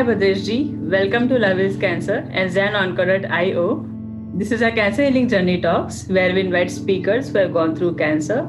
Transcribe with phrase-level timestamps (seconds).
[0.00, 3.86] Hi Bhadeshji, welcome to Love is Cancer and Zen IO.
[4.32, 7.96] This is a cancer healing journey talks where we invite speakers who have gone through
[7.96, 8.44] cancer,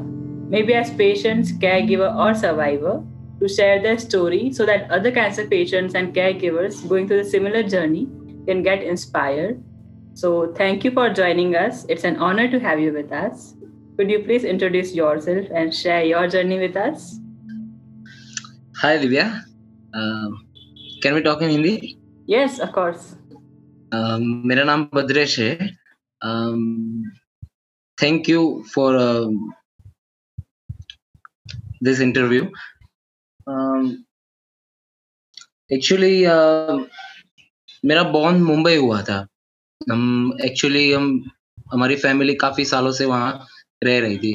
[0.48, 3.04] maybe as patients, caregiver, or survivor,
[3.42, 7.63] to share their story so that other cancer patients and caregivers going through the similar
[7.63, 8.08] journey
[8.47, 9.62] can get inspired.
[10.13, 11.86] So, thank you for joining us.
[11.90, 13.56] It's an honor to have you with us.
[13.97, 17.20] Could you please introduce yourself and share your journey with us?
[18.77, 19.44] Hi, Divya.
[19.94, 20.30] Uh,
[21.02, 21.98] can we talk in Hindi?
[22.28, 23.16] Yes, of course.
[23.91, 24.18] Uh,
[24.50, 25.55] मेरा नाम बद्रेश है।
[27.98, 28.41] Thank you
[28.74, 28.98] for
[31.84, 32.44] this interview
[35.76, 36.14] actually
[37.90, 39.18] मेरा born Mumbai हुआ था।
[39.91, 40.02] हम
[40.46, 41.05] actually हम
[41.74, 43.46] हमारी family काफ़ी सालों से वहाँ
[43.84, 44.34] रह रही थी।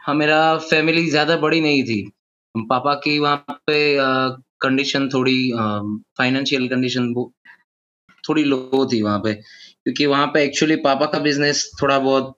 [0.00, 2.00] हाँ मेरा फैमिली ज़्यादा बड़ी नहीं थी।
[2.54, 3.78] पापा की वहाँ पे
[4.60, 5.38] कंडीशन थोड़ी
[6.18, 7.12] फाइनेंशियल कंडीशन
[8.24, 12.34] थोड़ी लो थी वहाँ पे क्योंकि वहाँ पे एक्चुअली पापा का बिज़नेस थोड़ा बहुत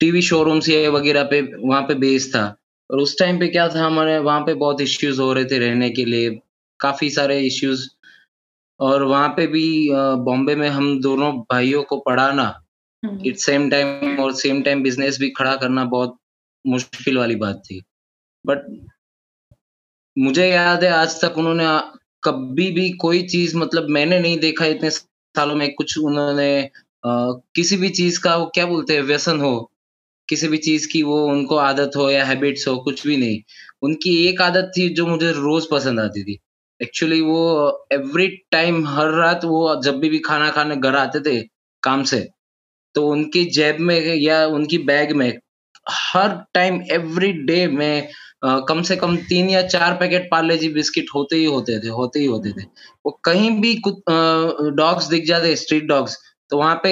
[0.00, 2.44] टीवी शोरूम से वगैरह पे वहाँ पे बेस था।
[2.90, 5.90] और उस टाइम पे क्या था हमारे वहाँ पे बहुत इश्यूज़ हो रहे थे रहने
[5.90, 6.30] के लिए
[6.80, 7.86] काफ़ी सारे इश्यूज़
[8.80, 9.66] और वहाँ पे भी
[10.24, 12.48] बॉम्बे में हम दोनों भाइयों को पढ़ाना
[13.26, 16.16] इट सेम टाइम और सेम टाइम बिज़नेस भी खड़ा करना बहुत
[16.64, 17.82] मुश्किल वाली बात थी।
[18.44, 18.66] बट
[20.16, 21.64] मुझे याद है आज तक उन्होंने
[22.24, 26.70] कभी भी कोई चीज़ मतलब मैंने नहीं देखा इतने सालों में कुछ उन्होंने
[27.04, 29.54] किसी भी चीज़ का वो क्या बोलते हैं व्यसन हो
[30.28, 33.40] किसी भी चीज़ की वो उनको आदत हो या हैबिट्स हो कुछ भी नहीं।
[33.82, 36.38] उनकी एक आदत थी जो मुझे रोज पसंद आती थी।
[36.80, 37.40] एक्चुअली वो
[37.92, 41.40] एवरी टाइम हर रात वो जब भी, भी खाना खाने घर आते थे
[41.82, 42.28] काम से
[42.94, 45.32] तो उनकी जेब में या उनकी बैग में
[45.88, 48.08] हर टाइम एवरी डे में
[48.44, 51.88] Uh, कम से कम तीन या चार पैकेट पार्ले जी बिस्किट होते ही होते थे
[51.90, 52.62] होते ही होते थे।
[53.06, 53.94] वो कहीं भी कुछ
[54.76, 56.16] डॉग्स दिख जाते स्ट्रीट डॉग्स
[56.50, 56.90] तो वहाँ पे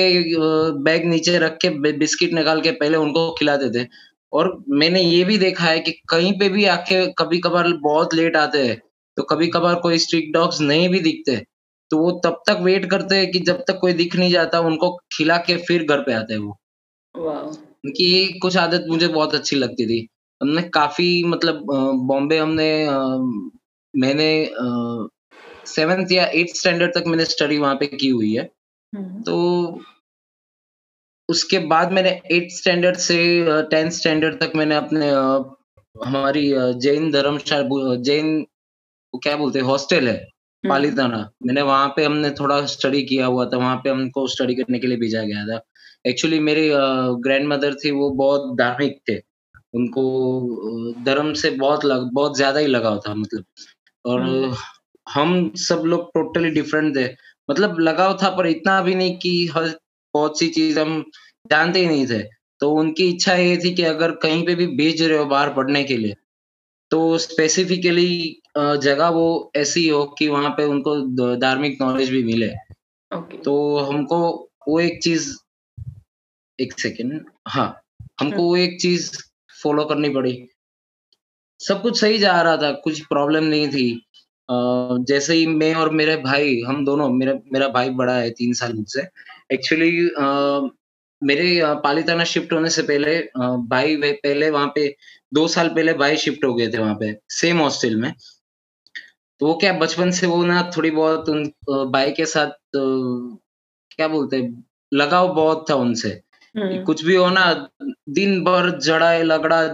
[0.83, 3.87] बैग नीचे रख के बिस्किट निकाल के पहले उनको खिलाते थे।
[4.33, 8.37] और मैंने ये भी देखा है कि कहीं पे भी आके कभी कभार बहुत लेट
[8.37, 8.81] आते हैं
[9.17, 11.37] तो कभी कभार कोई स्ट्रीट डॉग्स नहीं भी दिखते
[11.91, 14.91] तो वो तब तक वेट करते हैं कि जब तक कोई दिख नहीं जाता उनको
[15.13, 16.57] खिला के फिर घर पे आते हैं वो।
[17.15, 20.07] उनकी कुछ आदत मुझे बहुत अच्छी लगती थी।
[20.43, 21.65] हमने काफ़ी मतलब
[22.07, 22.71] बॉम्बे हमने
[23.95, 24.31] मैंने
[25.67, 28.49] सेवेंथ या एट्थ स्टैंडर्ड तक मैंने स्टडी वहाँ पे की हुई है
[28.93, 29.37] हम्म। तो
[31.29, 33.19] उसके बाद मैंने एट्थ स्टैंडर्ड से
[33.71, 35.11] टेंथ स्टैंडर्ड तक मैंने अपने
[35.97, 36.49] हमारी
[36.81, 38.45] जैन धर्मशाला जैन
[39.15, 43.45] क्या बोलते हैं हॉस्टल है हम्म। पालीताना मैंने वहाँ पे हमने थोड़ा स्टडी किया हुआ
[43.47, 45.61] था वहाँ पे हमको स्टडी करने के लिए भेजा गया था
[46.07, 46.69] एक्चुअली मेरी
[47.23, 49.21] ग्रैंड मदर थी वो बहुत धार्मिक थे
[49.75, 50.03] उनको
[51.05, 53.45] धर्म से बहुत लग बहुत ज़्यादा ही लगाव था मतलब।
[54.05, 54.55] और हम्म।
[55.07, 57.05] हम सब लोग टोटली डिफरेंट थे।
[57.49, 59.69] मतलब लगाव था पर इतना भी नहीं कि हर
[60.15, 61.03] बहुत सी चीज़ हम
[61.51, 62.23] जानते ही नहीं थे।
[62.61, 65.83] तो उनकी इच्छा ये थी कि अगर कहीं पे भी भेज रहे हो बाहर पढ़ने
[65.85, 66.15] के लिए
[66.91, 68.13] तो स्पेसिफिकली
[68.59, 70.97] जगह वो ऐसी हो कि वहाँ पे उनको
[71.37, 72.51] धार्मिक नॉलेज भी मिले।
[73.11, 73.43] Okay.
[73.45, 74.19] तो हमको
[74.69, 75.33] वो एक चीज़
[76.59, 77.67] एक सेकेंड हाँ
[78.21, 79.11] हमको वो एक चीज़
[79.63, 80.35] फॉलो करनी पड़ी।
[81.61, 84.05] सब कुछ सही जा रहा था कुछ प्रॉब्लम नहीं थी।
[85.09, 88.73] जैसे ही मैं और मेरे भाई हम दोनों मेरा मेरा भाई बड़ा है तीन साल
[88.75, 89.07] मुझसे।
[89.53, 89.91] एक्चुअली
[90.23, 90.71] uh,
[91.23, 93.19] मेरे पालीताना शिफ्ट होने से पहले
[93.69, 94.89] भाई पहले वहाँ पे
[95.35, 98.13] दो साल पहले भाई शिफ्ट हो गए थे वहाँ पे सेम हॉस्टल में।
[99.41, 101.45] तो वो क्या बचपन से वो ना थोड़ी बहुत उन
[101.93, 104.49] भाई के साथ क्या बोलते
[104.93, 106.11] लगाव बहुत था उनसे।
[106.85, 107.69] कुछ भी हो ना,
[108.09, 109.67] दिन भर जड़ाई लगड़ा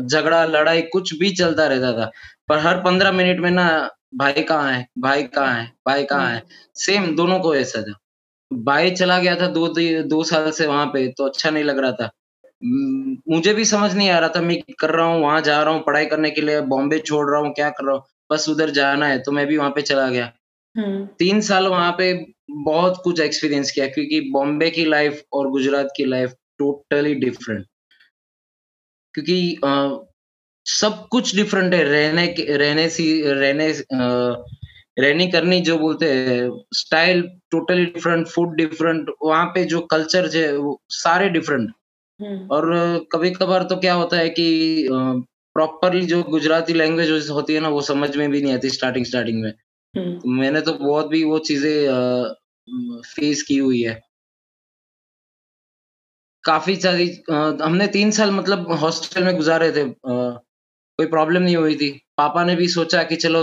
[0.00, 2.10] झगड़ा, लड़ाई, कुछ भी चलता रहता था।
[2.48, 6.42] पर हर पंद्रह मिनट में ना, भाई कहाँ है, भाई कहाँ है, भाई कहाँ है।
[6.76, 7.94] सेम दोनों को ऐसा था।
[8.50, 9.68] भाई चला गया था दो
[10.08, 12.10] दो साल से वहाँ पे तो अच्छा नहीं लग रहा था।
[13.30, 15.82] मुझे भी समझ नहीं आ रहा था, मैं कर रहा हूँ, वहाँ जा रहा हूँ,
[15.82, 18.02] पढ़ाई करने के लिए बॉम्बे छोड़ रहा हूँ, क्या कर रहा हूँ?
[18.32, 20.43] बस उधर जाना है तो मैं भी वहाँ पे चला गया। हम्म।
[21.18, 22.12] तीन साल वहाँ पे
[22.50, 27.66] बहुत कुछ एक्सपीरियंस किया क्योंकि बॉम्बे की लाइफ और गुजरात की लाइफ टोटली डिफरेंट
[29.14, 29.96] क्योंकि आ,
[30.66, 33.72] सब कुछ डिफरेंट है रहने के रहने सी रहने
[34.98, 40.56] रहनी करनी जो बोलते हैं style totally different food different वहाँ पे जो कल्चर है
[40.56, 41.70] वो सारे डिफरेंट
[42.20, 42.64] हम्म। और
[43.12, 44.88] कभी कभार तो क्या होता है कि
[45.56, 49.42] प्रॉपरली जो गुजराती लैंग्वेज होती है ना वो समझ में भी नहीं आती स्टार्टिंग स्टार्टिंग
[49.42, 49.52] में।
[49.96, 52.32] मैंने तो बहुत भी वो चीज़ें
[53.06, 54.00] फेस की हुई है।
[56.44, 61.90] काफ़ी सारी हमने तीन साल मतलब हॉस्टल में गुजारे थे कोई प्रॉब्लम नहीं हुई थी।
[62.18, 63.42] पापा ने भी सोचा कि चलो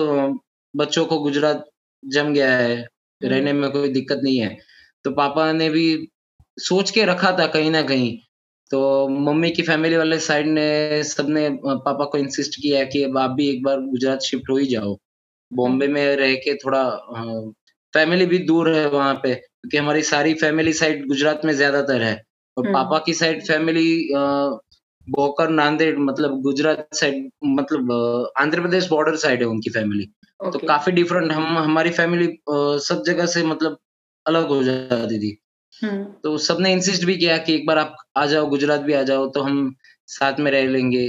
[0.73, 1.63] बच्चों को गुजरात
[2.03, 2.75] जम गया है
[3.21, 4.57] रहने में कोई दिक्कत नहीं है।
[5.05, 5.85] तो पापा ने भी
[6.61, 8.17] सोच के रखा था कहीं ना कहीं।
[8.71, 8.81] तो
[9.21, 13.49] मम्मी की फैमिली वाले साइड ने सबने पापा को इंसिस्ट किया कि अब आप भी
[13.49, 14.97] एक बार गुजरात शिफ्ट हो ही जाओ।
[15.51, 16.83] बॉम्बे में रह के थोड़ा
[17.93, 22.13] फैमिली भी दूर है वहाँ पे क्योंकि हमारी सारी फैमिली साइड गुजरात में ज़्यादातर है।
[22.57, 24.07] और हम्म। पापा की साइड फैमिली
[25.07, 27.91] बोकर नांदेड़ मतलब गुजरात साइड मतलब
[28.39, 30.05] आंध्र प्रदेश बॉर्डर साइड है उनकी फैमिली
[30.39, 32.27] तो काफ़ी डिफरेंट हम हमारी फैमिली
[32.85, 33.77] सब जगह से मतलब
[34.25, 35.37] अलग हो जाती थी।
[35.81, 39.01] हम्म। तो सबने इंसिस्ट भी किया कि एक बार आप आ जाओ गुजरात भी आ
[39.03, 39.73] जाओ तो हम
[40.09, 41.07] साथ में रह लेंगे।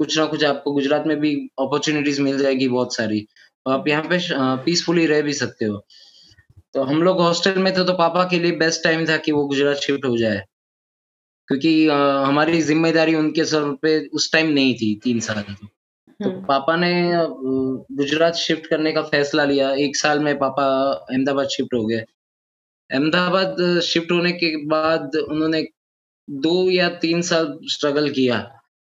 [0.00, 3.26] कुछ ना कुछ आपको गुजरात में भी अपॉर्चुनिटीज़ मिल जाएगी बहुत सारी।
[3.68, 4.18] तो आप यहाँ पे
[4.64, 5.76] पीसफुली रह भी सकते हो।
[6.74, 9.44] तो हम लोग हॉस्टल में थे तो पापा के लिए बेस्ट टाइम था कि वो
[9.46, 10.38] गुजरात शिफ्ट हो जाए।
[11.48, 16.44] क्योंकि हमारी ज़िम्मेदारी उनके सर पे उस टाइम नहीं थी तीन साल की। तो हम्म।
[16.44, 16.92] पापा ने
[17.98, 20.66] गुजरात शिफ्ट करने का फैसला लिया। एक साल में पापा
[21.10, 22.00] अहमदाबाद शिफ्ट हो गए।
[22.90, 25.62] अहमदाबाद शिफ्ट होने के बाद उन्होंने
[26.28, 28.40] दो या तीन साल स्ट्रगल किया।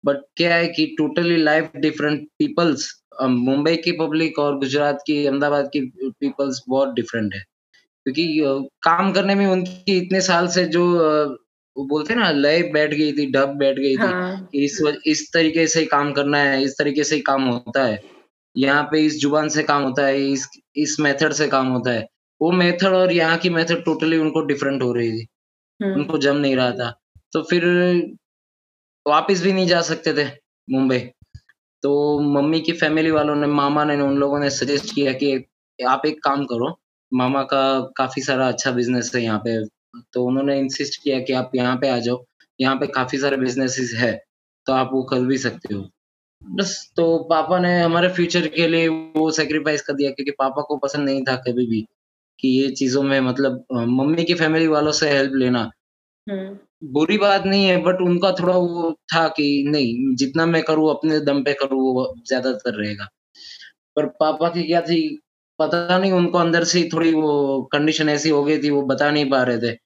[0.04, 2.90] बट क्या है कि totally life different peoples
[3.22, 5.80] Mumbai की पब्लिक और गुजरात की अहमदाबाद की
[6.20, 7.40] पीपल्स बहुत डिफरेंट है।
[8.06, 8.40] क्योंकि
[8.82, 10.84] काम करने में उनकी इतने साल से जो
[11.76, 15.66] वो बोलते ना लय बैठ गई थी डब बैठ गई थी हाँ। इस इस तरीके
[15.66, 18.02] से काम करना है इस तरीके से काम होता है।
[18.56, 22.08] यहाँ पे इस ज़ुबान से काम होता है इस इस मेथड से काम होता है।
[22.42, 25.26] वो मेथड और यहाँ की मेथड टोटली उनको डिफरेंट हो रही थी।
[25.82, 26.90] हम्म। उनको जम नहीं रहा था।
[27.32, 27.64] तो फिर
[29.06, 30.28] वापिस भी नहीं जा सकते थे
[30.70, 30.98] मुंबई।
[31.82, 35.32] तो मम्मी की फैमिली वालों ने, मामा ने, उन लोगों ने सजेस्ट किया कि
[35.78, 36.76] आप एक काम करो,
[37.12, 37.62] मामा का
[37.96, 39.64] काफ़ी सारा अच्छा बिज़नेस है यहाँ पे।
[40.12, 42.24] तो उन्होंने इंसिस्ट किया कि आप यहाँ पे आ जाओ,
[42.58, 44.12] यहाँ पे काफ़ी सारे बिजनेसेस है
[44.66, 45.88] तो आप वो कर भी सकते हो।
[46.42, 50.76] बस तो पापा ने हमारे फ्यूचर के लिए वो सेक्रीफाइस कर दिया, क्योंकि पापा को
[50.76, 51.80] पसंद नहीं था कभी भी
[52.38, 55.70] कि ये चीज़ों में मतलब मम्मी की फैमिली वालों से हेल्प लेना।
[56.26, 60.90] हम्म। बुरी बात नहीं है बट उनका थोड़ा वो था कि नहीं, जितना मैं करूँ,
[60.90, 63.08] अपने दम पे करूँ, वो ज़्यादातर रहेगा।
[63.96, 65.00] पर पापा की क्या थी,
[65.58, 69.30] पता नहीं, उनको अंदर से थोड़ी वो कंडीशन ऐसी हो गई थी, वो बता नहीं
[69.30, 69.76] पा रहे थे।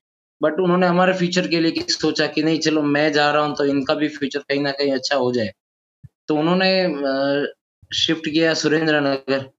[0.41, 3.65] बट उन्होंने हमारे फ्यूचर के लिए सोचा कि नहीं, चलो मैं जा रहा हूँ तो
[3.65, 5.51] इनका भी फ्यूचर कहीं ना कहीं अच्छा हो जाए।
[6.27, 6.71] तो उन्होंने
[7.95, 9.49] शिफ्ट किया सुरेंद्र नगर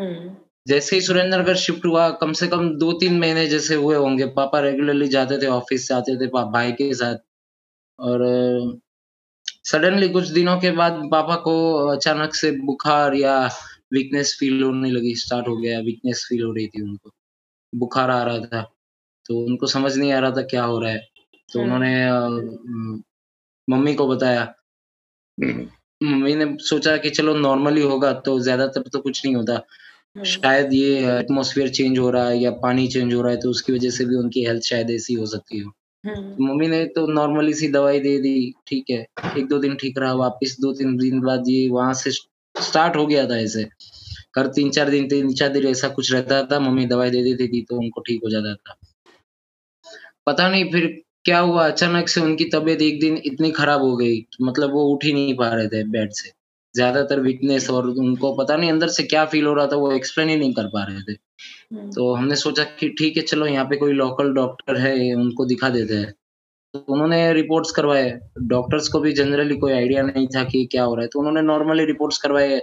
[0.00, 0.36] हम्म।
[0.68, 4.26] जैसे ही सुरेंद्र नगर शिफ्ट हुआ कम से कम दो तीन महीने जैसे हुए होंगे।
[4.26, 7.16] पापा रेगुलरली जाते थे ऑफ़िस से आते थे भाई के साथ।
[7.98, 8.24] और
[9.64, 11.54] सडनली कुछ दिनों के बाद पापा को
[11.88, 13.46] अचानक से बुखार या
[13.92, 17.10] वीकनेस फील होने लगी स्टार्ट हो गया। वीकनेस फील हो रही थी उनको।
[17.74, 18.62] बुखार आ रहा था।
[19.26, 21.08] तो उनको समझ नहीं आ रहा था क्या हो रहा है।
[21.52, 23.02] तो हम्म। उन्होंने
[23.68, 24.54] मम्मी को बताया।
[25.40, 30.72] मम्मी ने सोचा कि चलो नॉर्मली होगा तो ज़्यादातर तो कुछ नहीं होता। हम्म। शायद
[30.74, 33.90] ये एटमोसफियर चेंज हो रहा है या पानी चेंज हो रहा है तो उसकी वजह
[33.90, 35.72] से भी उनकी हेल्थ शायद ऐसी हो सकती हो।
[36.04, 39.04] हम्म। तो मम्मी ने तो नॉर्मली सी दवाई दे दी ठीक है।
[39.38, 43.06] एक दो दिन ठीक रहा वापस दो तीन दिन बाद ये वहाँ से स्टार्ट हो
[43.06, 43.62] गया था ऐसे।
[44.38, 47.48] हर तीन चार दिन तीन चार दिन ऐसा कुछ रहता था मम्मी दवाई दे देती
[47.48, 48.76] थी तो उनको ठीक हो जाता था।
[50.26, 50.86] पता नहीं फिर
[51.24, 55.04] क्या हुआ अचानक से उनकी तबीयत एक दिन इतनी खराब हो गई मतलब वो उठ
[55.04, 56.30] ही नहीं पा रहे थे बेड से।
[56.74, 60.28] ज़्यादातर वीकनेस और उनको पता नहीं अंदर से क्या फील हो रहा था वो एक्सप्लेन
[60.28, 63.64] ही नहीं कर पा रहे थे। हम्म। तो हमने सोचा कि ठीक है चलो यहाँ
[63.64, 66.12] पे कोई लोकल डॉक्टर है उनको दिखा देते हैं।
[66.74, 68.10] तो उन्होंने रिपोर्ट्स करवाए।
[68.46, 71.42] डॉक्टर्स को भी जनरली कोई आइडिया नहीं था कि क्या हो रहा है। तो उन्होंने
[71.42, 72.56] नॉर्मली रिपोर्ट्स करवाए।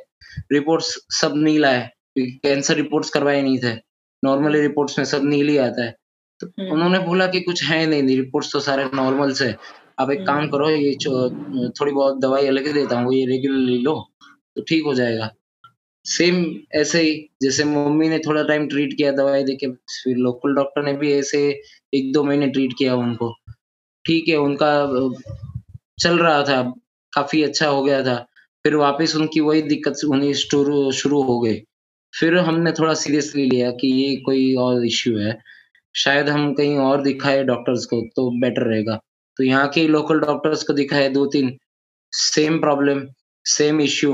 [0.52, 3.74] रिपोर्ट्स सब नील आए कैंसर रिपोर्ट्स करवाए नहीं थे।
[4.24, 5.96] नॉर्मली रिपोर्ट्स में सब नील ही आता है।
[6.42, 9.54] तो हम्म। उन्होंने बोला कि कुछ है नहीं रिपोर्ट्स तो सारे नॉर्मल से।
[9.98, 10.96] आप एक काम। करो, ये
[11.72, 13.96] थोड़ी बहुत दवाई अलग ही देता हूँ, ये रेगुलर ले लो
[14.58, 15.30] तो ठीक हो जाएगा।
[16.06, 20.84] सेम ऐसे ही, जैसे मम्मी ने थोड़ा टाइम ट्रीट किया दवाई देके, फिर लोकल डॉक्टर
[20.84, 21.40] ने भी ऐसे
[21.94, 23.34] एक दो महीने ट्रीट किया उनको।
[24.06, 24.72] ठीक है, उनका
[26.00, 26.62] चल रहा था,
[27.14, 28.16] काफ़ी अच्छा हो गया था,
[28.66, 31.60] फिर वापस उनकी वही दिक्कत होनी शुरू शुरू हो गई।
[32.14, 35.38] फिर हमने थोड़ा सीरियसली लिया कि ये कोई और इश्यू है,
[35.96, 39.00] शायद हम कहीं और दिखाए डॉक्टर्स को तो बेटर रहेगा।
[39.38, 41.58] तो यहाँ के लोकल डॉक्टर्स को दिखाए दो तीन
[42.12, 43.02] सेम प्रॉब्लम
[43.46, 44.14] सेम इश्यू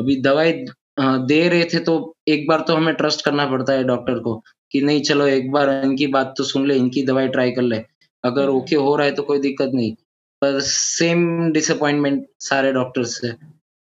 [0.00, 0.52] अभी दवाई
[1.00, 4.80] दे रहे थे तो एक बार तो हमें ट्रस्ट करना पड़ता है डॉक्टर को कि
[4.80, 7.82] नहीं चलो एक बार इनकी बात तो सुन ले इनकी दवाई ट्राई कर ले।
[8.24, 9.94] अगर ओके हम्म। हो रहा है तो कोई दिक्कत नहीं।
[10.42, 13.32] पर सेम डिसअपॉइंटमेंट सारे डॉक्टर्स से।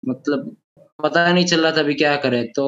[0.03, 0.57] मतलब
[1.03, 2.67] पता नहीं चल रहा था अभी क्या करे। तो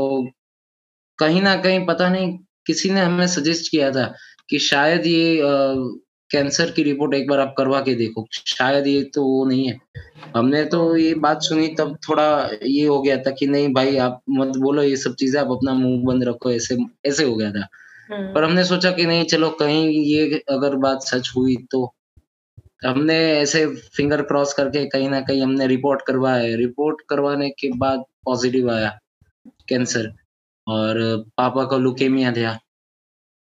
[1.18, 4.14] कहीं ना कहीं पता नहीं किसी ने हमें सजेस्ट किया था
[4.49, 5.40] कि शायद ये
[6.34, 9.78] कैंसर की रिपोर्ट एक बार आप करवा के देखो। शायद ये तो वो नहीं है।
[10.36, 14.20] हमने तो ये बात सुनी तब थोड़ा ये हो गया था कि नहीं भाई आप
[14.30, 17.66] मत बोलो ये सब चीज़ें आप अपना मुँह बंद रखो ऐसे ऐसे हो गया था।
[18.10, 21.94] हम्म। पर हमने सोचा कि नहीं चलो कहीं ये अगर बात सच हुई तो।
[22.86, 28.04] हमने ऐसे फिंगर क्रॉस करके कहीं ना कहीं हमने रिपोर्ट करवाया। रिपोर्ट करवाने के बाद
[28.24, 28.98] पॉजिटिव आया
[29.68, 30.12] कैंसर।
[30.68, 32.58] और पापा को लुकेमिया था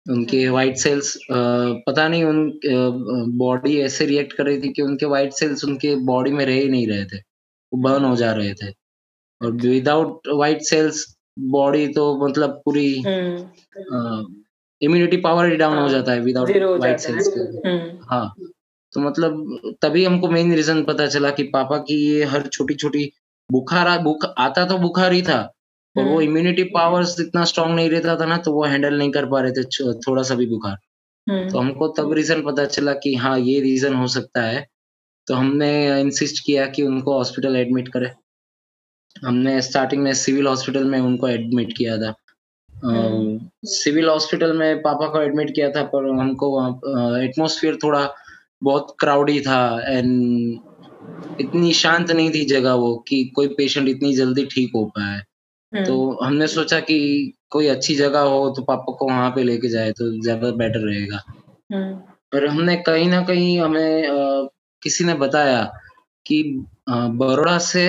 [0.10, 5.34] उनके व्हाइट सेल्स पता नहीं उन बॉडी ऐसे रिएक्ट कर रही थी कि उनके व्हाइट
[5.34, 8.72] सेल्स उनके बॉडी में रह ही नहीं रहे थे। वो बर्न हो जा रहे थे।
[9.42, 11.06] और विदाउट वाइट सेल्स
[11.40, 12.88] बॉडी तो मतलब पूरी
[14.82, 17.78] इम्यूनिटी पावर ही डाउन हो जाता है विदाउट वाइट सेल्स के
[18.10, 18.34] हाँ
[18.94, 23.12] तो मतलब तभी हमको मेन रीजन पता चला कि पापा की ये हर छोटी छोटी
[23.52, 25.40] बुखार बुख आता तो बुखार ही था
[25.96, 29.26] और वो इम्यूनिटी पावर्स इतना स्ट्रांग नहीं रहता था ना तो वो हैंडल नहीं कर
[29.26, 29.64] पा रहे थे
[30.00, 30.78] थोड़ा सा भी बुखार।
[31.50, 34.66] तो हमको तब रीजन पता चला कि हाँ ये रीजन हो सकता है।
[35.28, 38.12] तो हमने इंसिस्ट किया कि उनको हॉस्पिटल एडमिट करें।
[39.16, 42.14] हमने स्टार्टिंग में सिविल हॉस्पिटल में उनको एडमिट किया था।
[43.66, 48.08] सिविल हॉस्पिटल में पापा को एडमिट किया था पर हमको वहाँ एटमोसफियर थोड़ा
[48.64, 54.46] बहुत क्राउडी था एंड इतनी शांत नहीं थी जगह वो कि कोई पेशेंट इतनी जल्दी
[54.46, 55.22] ठीक हो पाए।
[55.74, 56.98] तो हम्म। हमने सोचा कि
[57.50, 61.22] कोई अच्छी जगह हो तो पापा को वहाँ पे लेके जाए तो ज़्यादा बेटर रहेगा
[61.74, 61.94] हम्म।
[62.32, 64.48] पर हमने कहीं ना कहीं हमें आ,
[64.84, 65.62] किसी ने बताया
[66.26, 66.44] कि
[66.90, 67.86] बड़ोड़ा से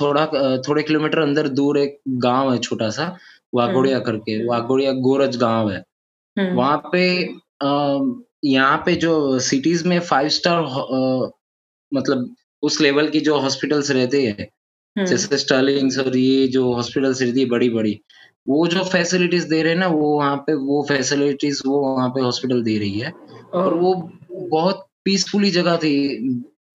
[0.00, 0.26] थोड़ा
[0.58, 3.16] थोड़े किलोमीटर अंदर दूर एक गाँव है छोटा सा
[3.54, 5.84] वागोड़िया हम्म। करके वागोड़िया गोरज गाँव है
[6.36, 7.04] वहाँ पे
[8.44, 10.60] यहाँ पे जो सिटीज़ में फाइव स्टार
[11.92, 14.48] मतलब उस लेवल की जो हॉस्पिटल्स रहते हैं
[14.98, 18.00] जैसे स्टर्लिंग्स और ये जो हॉस्पिटल है बड़ी बड़ी
[18.48, 22.20] वो जो फैसिलिटीज़ दे रहे हैं ना वो वहाँ पे वो फैसिलिटीज़ वो वहाँ पे
[22.20, 23.12] हॉस्पिटल दे रही है।
[23.54, 23.94] और वो
[24.32, 25.94] बहुत पीसफुली जगह थी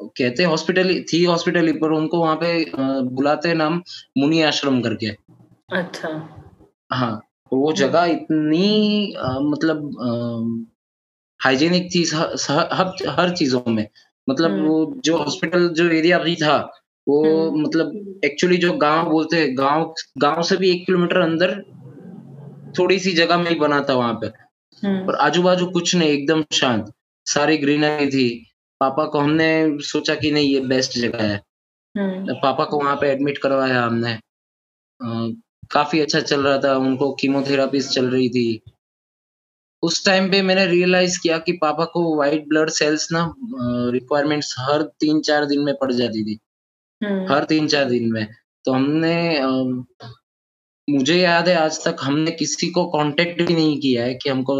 [0.01, 2.71] कहते हॉस्पिटल थी हॉस्पिटल ही पर उनको वहाँ पे
[3.01, 3.81] बुलाते नाम
[4.17, 5.07] मुनि आश्रम करके।
[5.73, 6.09] अच्छा।
[6.93, 7.15] हाँ
[7.51, 10.67] तो वो जगह इतनी आ, मतलब
[11.39, 13.87] हाइजीनिक थी हर हर चीज़ों में।
[14.29, 16.57] मतलब वो जो हॉस्पिटल जो एरिया भी था
[17.09, 21.61] वो हम्म। मतलब एक्चुअली जो गाँव बोलते हैं गाँव गाँव से भी एक किलोमीटर अंदर
[22.79, 24.27] थोड़ी सी जगह में ही बना था वहाँ पे
[24.83, 26.91] हम्म। और आजू बाजू कुछ नहीं एकदम शांत
[27.25, 28.27] सारी ग्रीनरी थी
[28.81, 29.49] पापा को हमने
[29.83, 31.41] सोचा कि नहीं ये बेस्ट जगह है
[31.95, 35.29] हम्म। पापा को वहाँ पे एडमिट करवाया हमने आ,
[35.71, 38.61] काफ़ी अच्छा चल रहा था उनको कीमोथेरापी चल रही थी
[39.83, 43.33] उस टाइम पे मैंने रियलाइज़ किया कि पापा को व्हाइट ब्लड सेल्स ना
[43.93, 46.39] रिक्वायरमेंट्स हर तीन चार दिन में पड़ जाती थी।
[47.01, 48.27] हर तीन चार दिन में।
[48.65, 49.15] तो हमने
[50.87, 54.55] मुझे याद है आज तक हमने किसी को कांटेक्ट भी नहीं किया है कि हमको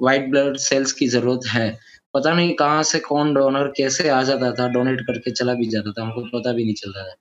[0.00, 1.78] व्हाइट ब्लड सेल्स की ज़रूरत है।
[2.14, 5.92] पता नहीं कहाँ से कौन डोनर कैसे आ जाता था डोनेट करके चला भी जाता
[5.92, 7.14] था हमको पता भी नहीं चलता था।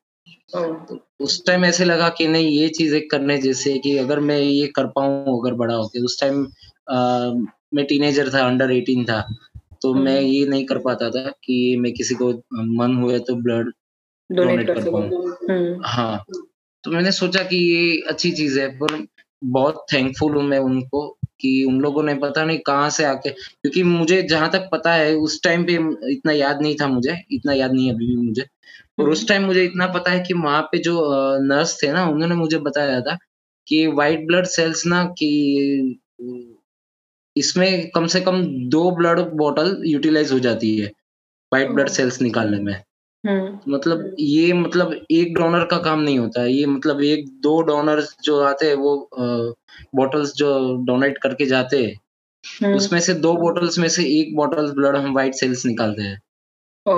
[0.54, 4.40] तो उस टाइम ऐसे लगा कि नहीं ये चीज़ एक करने जैसे कि अगर मैं
[4.40, 6.48] ये कर पाऊँ अगर बड़ा होके। उस टाइम
[7.74, 9.22] मैं टीनेजर था अंडर एटीन था।
[9.82, 13.36] तो मैं हम्म। ये नहीं कर पाता था कि मैं किसी को मन हुए तो
[13.36, 13.72] ब्लड
[14.32, 16.24] डोनेट कर पाऊँ हम्म। हाँ
[16.84, 19.06] तो मैंने सोचा कि ये अच्छी चीज़ है पर
[19.42, 21.08] बहुत थैंकफुल हूँ मैं उनको
[21.42, 25.14] कि उन लोगों ने पता नहीं कहाँ से आके क्योंकि मुझे जहाँ तक पता है
[25.18, 25.78] उस टाइम पे
[26.12, 28.46] इतना याद नहीं था मुझे इतना याद नहीं अभी भी मुझे
[29.00, 30.96] और उस टाइम मुझे इतना पता है कि वहाँ पे जो
[31.44, 33.18] नर्स थे ना उन्होंने मुझे बताया था
[33.68, 35.30] कि व्हाइट ब्लड सेल्स ना कि
[37.36, 40.88] इसमें कम से कम दो ब्लड बॉटल यूटिलाइज हो जाती है
[41.52, 42.84] व्हाइट ब्लड सेल्स निकालने में हम्म।
[43.26, 48.02] मतलब ये मतलब एक डोनर का काम नहीं होता है। ये मतलब एक दो डोनर
[48.24, 49.10] जो आते हैं वो
[49.96, 50.52] बॉटल्स जो
[50.86, 51.94] डोनेट करके जाते हैं
[52.64, 56.22] हम्म। उसमें से दो बॉटल्स में से एक बॉटल ब्लड हम व्हाइट सेल्स निकालते हैं।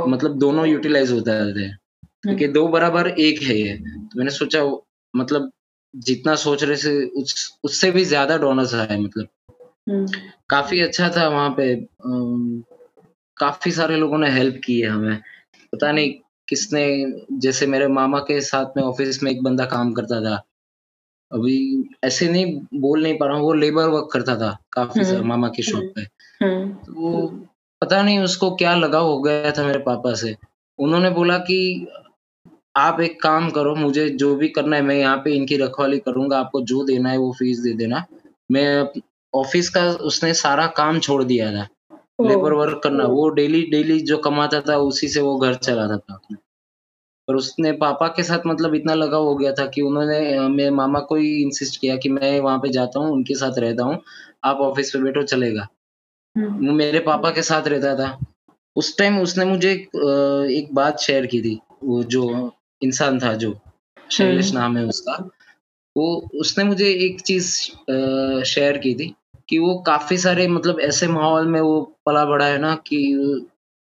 [0.07, 1.69] मतलब दोनों यूटिलाइज होता है।
[2.23, 4.63] क्योंकि दो बराबर एक है ये। तो मैंने सोचा
[5.13, 5.51] मतलब
[5.95, 9.27] जितना सोच रहे थे उस उससे भी ज़्यादा डोनर्स आए मतलब।
[9.89, 10.05] हम्म।
[10.49, 11.75] काफ़ी अच्छा था वहाँ पे।
[13.37, 15.21] काफ़ी सारे लोगों ने हेल्प की है हमें।
[15.73, 16.13] पता नहीं
[16.47, 16.83] किसने
[17.37, 20.35] जैसे मेरे मामा के साथ में ऑफ़िस में एक बंदा काम करता था।
[21.31, 25.27] अभी ऐसे नहीं बोल नहीं पा रहा हूँ वो लेबर वर्क करता था काफ़ी हम्म।
[25.27, 26.01] मामा की शॉप पे।
[26.45, 27.27] हम्म। तो वो
[27.81, 30.35] पता नहीं उसको क्या लगा हो गया था मेरे पापा से।
[30.79, 31.87] उन्होंने बोला कि
[32.77, 36.39] आप एक काम करो मुझे जो भी करना है मैं यहाँ पे इनकी रखवाली करूँगा
[36.39, 38.05] आपको जो देना है वो फ़ीस दे देना।
[38.51, 38.87] मैं
[39.33, 41.67] ऑफ़िस का उसने सारा काम छोड़ दिया था।
[42.19, 46.19] लेबर वर्क करना वो डेली डेली जो कमाता था उसी से वो घर चलाता था
[47.27, 50.99] पर उसने पापा के साथ मतलब इतना लगा हो गया था कि उन्होंने मेरे मामा
[51.01, 54.01] को ही इंसिस्ट किया कि मैं वहाँ पे जाता हूँ उनके साथ रहता हूँ
[54.43, 55.67] आप ऑफ़िस पे बैठो चलेगा
[56.35, 58.17] हम्म। वो मेरे पापा के साथ रहता था
[58.75, 59.89] उस टाइम उसने मुझे एक,
[60.51, 62.51] एक बात शेयर की थी वो जो
[62.81, 63.57] इंसान था जो
[64.09, 65.17] शैलेश हम्म। नाम है उसका
[65.95, 66.05] वो
[66.39, 67.51] उसने मुझे एक चीज़
[68.45, 69.13] शेयर की थी
[69.49, 72.99] कि वो काफ़ी सारे मतलब ऐसे माहौल में वो पला बड़ा है ना कि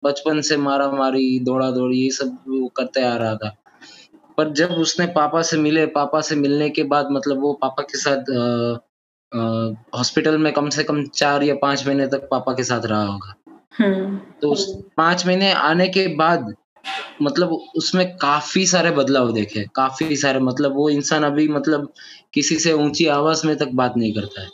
[0.05, 3.57] बचपन से मारा मारी दौड़ा दौड़ी ये सब वो करते आ रहा था।
[4.39, 7.99] पर जब उसने पापा से मिले पापा से मिलने के बाद मतलब वो पापा के
[7.99, 8.31] साथ
[9.97, 13.35] हॉस्पिटल में कम से कम चार या पाँच महीने तक पापा के साथ रहा होगा।
[13.79, 16.55] हम्म। तो उस पाँच महीने आने के बाद
[17.23, 21.93] मतलब उसमें काफ़ी सारे बदलाव देखे काफ़ी सारे मतलब वो इंसान अभी मतलब
[22.35, 24.49] किसी से ऊँची आवाज़ में तक बात नहीं करता है।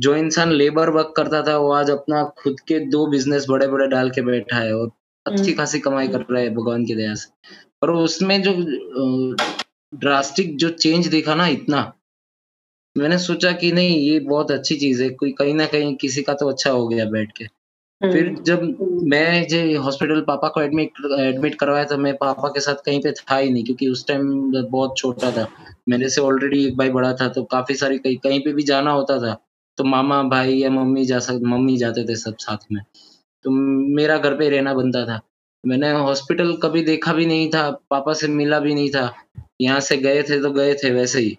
[0.00, 3.86] जो इंसान लेबर वर्क करता था वो आज अपना खुद के दो बिज़नेस बड़े बड़े
[3.88, 4.90] डाल के बैठा है और
[5.26, 8.52] अच्छी हम्म। खासी कमाई कर रहा है भगवान की दया से पर उसमें जो
[9.92, 11.80] ड्रास्टिक जो चेंज देखा ना इतना
[12.96, 16.34] मैंने सोचा कि नहीं ये बहुत अच्छी चीज़ है कोई कहीं ना कहीं किसी का
[16.34, 17.46] तो अच्छा हो गया बैठ के
[18.00, 18.62] फिर हम्म। जब
[19.04, 23.12] मैं जो हॉस्पिटल पापा को एडमिट एडमिट करवाया था मैं पापा के साथ कहीं पे
[23.12, 25.46] था ही नहीं क्योंकि उस टाइम बहुत छोटा था
[25.88, 28.90] मेरे से ऑलरेडी एक भाई बड़ा था तो काफ़ी सारी कहीं कहीं पे भी जाना
[28.92, 29.38] होता था
[29.76, 32.82] तो मामा भाई या मम्मी जा सक मम्मी जाते थे सब साथ में।
[33.44, 33.50] तो
[33.94, 35.20] मेरा घर पे रहना बनता था।
[35.66, 39.14] मैंने हॉस्पिटल कभी देखा भी नहीं था पापा से मिला भी नहीं था।
[39.60, 41.38] यहाँ से गए थे तो गए थे वैसे ही।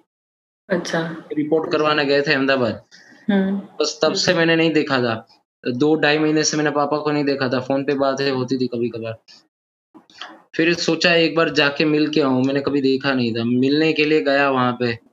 [0.70, 1.02] अच्छा।
[1.34, 2.84] रिपोर्ट करवाने गए थे अहमदाबाद।
[3.32, 5.28] हम्म। बस तब से मैंने नहीं देखा था।
[5.68, 8.68] दो ढाई महीने से मैंने पापा को नहीं देखा था। फ़ोन पे बातें होती थी
[8.68, 9.18] कभी कभार
[10.56, 14.06] फिर सोचा एक बार जाके मिल के आऊँ। मैंने कभी देखा नहीं था। मिलने के
[14.06, 15.11] लिए गया वहाँ पे।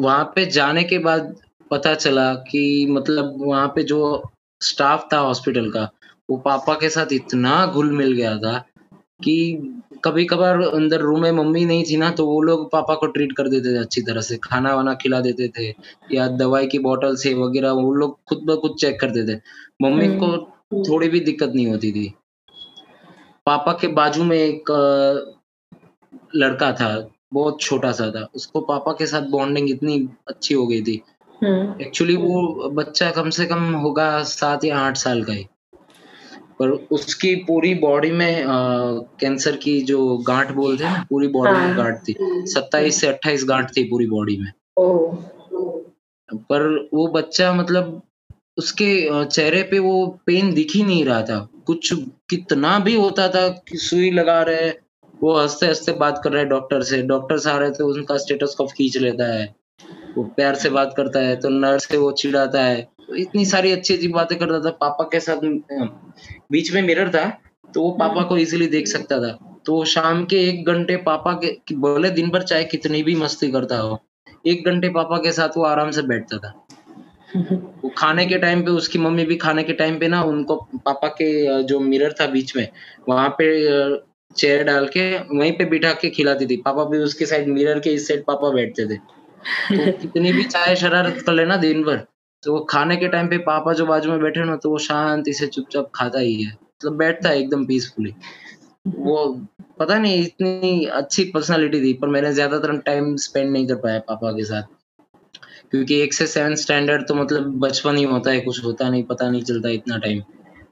[0.00, 1.36] वहाँ पे जाने के बाद
[1.70, 4.00] पता चला कि मतलब वहाँ पे जो
[4.60, 5.90] स्टाफ था हॉस्पिटल का
[6.30, 8.58] वो पापा के साथ इतना घुल मिल गया था
[9.24, 9.36] कि
[10.04, 13.32] कभी कभार अंदर रूम में मम्मी नहीं थी ना तो वो लोग पापा को ट्रीट
[13.32, 15.74] कर देते थे अच्छी तरह से। खाना वाना खिला देते थे
[16.12, 19.40] या दवाई की बॉटल से वगैरह वो लोग खुद ब खुद चेक करते थे।
[19.82, 22.14] मम्मी को हम्म। थोड़ी भी दिक्कत नहीं होती थी।
[23.46, 24.70] पापा के बाजू में एक
[26.34, 26.90] लड़का था
[27.32, 31.02] बहुत छोटा सा था उसको पापा के साथ बॉन्डिंग इतनी अच्छी हो गई थी
[31.82, 35.46] एक्चुअली हम्म। वो बच्चा कम से कम होगा सात या आठ साल का ही
[36.58, 38.56] पर उसकी पूरी बॉडी में आ,
[39.20, 42.14] कैंसर की जो गांठ बोलते हैं ना पूरी बॉडी हाँ। में। गांठ थी
[42.46, 44.52] सत्ताईस से अट्ठाईस गांठ थी पूरी बॉडी में
[46.42, 48.00] पर वो बच्चा मतलब
[48.58, 48.90] उसके
[49.24, 49.94] चेहरे पे वो
[50.26, 51.92] पेन दिख ही नहीं रहा था कुछ
[52.30, 54.70] कितना भी होता था कि सुई लगा रहे
[55.20, 58.70] वो हँसते हँसते बात कर रहे हैं डॉक्टर से। डॉक्टर आ रहे थे उनका स्टेटोस्कोप
[58.70, 59.54] खींच लेता है।
[60.16, 63.72] वो प्यार से बात करता है तो नर्स से वो चिढ़ाता है। तो इतनी सारी
[63.72, 65.44] अच्छी अच्छी बातें करता था। पापा के साथ
[66.52, 67.28] बीच में मिरर था
[67.74, 71.74] तो वो पापा को इजीली देख सकता था। तो शाम के एक घंटे पापा के
[71.76, 73.98] बोले दिन भर चाहे कितनी भी मस्ती करता हो,
[74.46, 76.52] एक घंटे पापा के साथ वो आराम से बैठता था।
[77.82, 81.08] वो खाने के टाइम पे, उसकी मम्मी भी खाने के टाइम पे ना, उनको पापा
[81.12, 82.68] के जो मिरर था बीच में,
[83.08, 83.48] वहाँ पे
[84.36, 87.90] चेयर डाल के वहीं पे बिठा के खिलाती थी। पापा भी उसके साइड मिरर के
[87.90, 92.06] इस साइड पापा बैठते थे। तो कितनी भी चाहे शरारत कर लेना दिन भर।
[92.42, 95.32] तो वो खाने के टाइम पे पापा जो बाजू में बैठे ना तो वो शांति
[95.32, 98.14] से चुपचाप खाता ही है। मतलब तो बैठता है एकदम पीसफुली
[98.88, 99.26] वो
[99.78, 104.32] पता नहीं इतनी अच्छी पर्सनालिटी थी पर मैंने ज़्यादातर टाइम स्पेंड नहीं कर पाया पापा
[104.32, 104.62] के साथ।
[105.70, 109.28] क्योंकि एक से सेवन स्टैंडर्ड तो मतलब बचपन ही होता है कुछ होता नहीं पता
[109.30, 110.22] नहीं चलता इतना time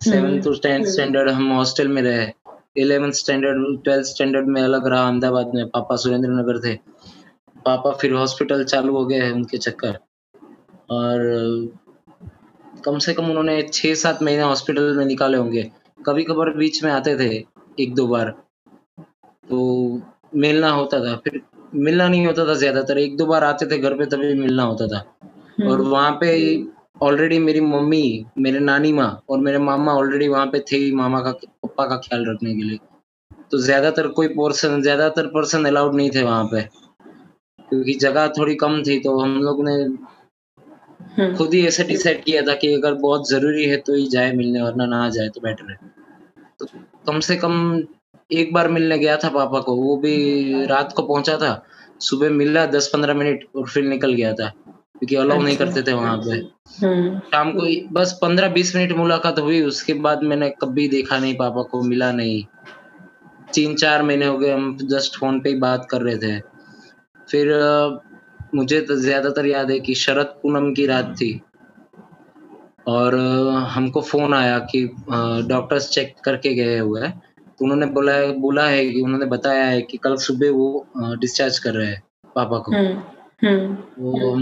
[0.04, 2.26] seven to tenth standard हम हॉस्टल में रहे।
[2.76, 6.74] इलेवेंथ स्टैंडर्ड ट्वेल्थ स्टैंडर्ड में अलग रहा अहमदाबाद में। पापा सुरेंद्र नगर थे।
[7.66, 9.98] पापा फिर हॉस्पिटल चालू हो गए उनके चक्कर।
[10.90, 11.72] और
[12.84, 15.70] कम से कम उन्होंने छः सात महीने हॉस्पिटल में निकाले होंगे।
[16.06, 17.30] कभी कभार बीच में आते थे
[17.82, 18.30] एक दो बार।
[19.48, 20.00] तो
[20.36, 21.40] मिलना होता था। फिर
[21.74, 24.86] मिलना नहीं होता था ज़्यादातर। एक दो बार आते थे घर पे तभी मिलना होता
[24.86, 26.30] था। और हम्म। वहाँ पे
[27.00, 28.02] ऑलरेडी मेरी मम्मी
[28.38, 32.24] मेरे नानी माँ और मेरे मामा ऑलरेडी वहाँ पे थे मामा का पप्पा का ख्याल
[32.30, 32.78] रखने के लिए।
[33.50, 36.62] तो ज़्यादातर कोई पोर्सन ज़्यादातर पर्सन अलाउड नहीं थे वहाँ पे।
[37.68, 42.42] क्योंकि जगह थोड़ी कम थी तो हम लोग ने हम्म। खुद ही ऐसे डिसाइड किया
[42.42, 45.70] था कि अगर बहुत ज़रूरी है तो ही जाए मिलने वरना ना जाए तो बेटर
[45.70, 45.78] है।
[46.60, 46.66] तो
[47.06, 47.82] कम से कम
[48.30, 51.52] एक बार मिलने गया था पापा को वो भी रात को पहुँचा था।
[52.00, 54.52] सुबह मिला दस पंद्रह मिनट और फिर निकल गया था।
[54.98, 56.36] क्योंकि अलाउ नहीं अच्छा। करते थे वहाँ पे।
[56.86, 61.34] हम्म। शाम को बस पंद्रह बीस मिनट मुलाकात हुई उसके बाद मैंने कभी देखा नहीं
[61.36, 62.44] पापा को मिला नहीं।
[63.54, 66.38] तीन चार महीने हो गए हम जस्ट फ़ोन पे ही बात कर रहे थे।
[67.28, 67.52] फिर
[68.54, 71.40] मुझे तो ज़्यादातर याद है कि शरद पूनम की रात थी।
[72.88, 73.14] और
[73.70, 74.84] हमको फ़ोन आया कि
[75.48, 77.10] डॉक्टर्स चेक करके गए हुए हैं।
[77.58, 81.74] तो उन्होंने बोला बोला है कि उन्होंने बताया है कि कल सुबह वो डिस्चार्ज कर
[81.74, 82.02] रहे हैं
[82.36, 82.72] पापा को।
[83.42, 84.34] हम्म। वो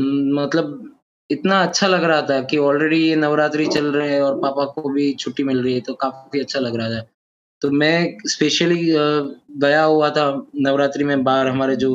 [0.42, 0.96] मतलब
[1.30, 4.88] इतना अच्छा लग रहा था कि ऑलरेडी ये नवरात्रि चल रहे हैं और पापा को
[4.88, 7.00] भी छुट्टी मिल रही है तो काफ़ी अच्छा लग रहा था।
[7.62, 8.84] तो मैं स्पेशली
[9.60, 11.92] गया हुआ था नवरात्रि में बाहर हमारे जो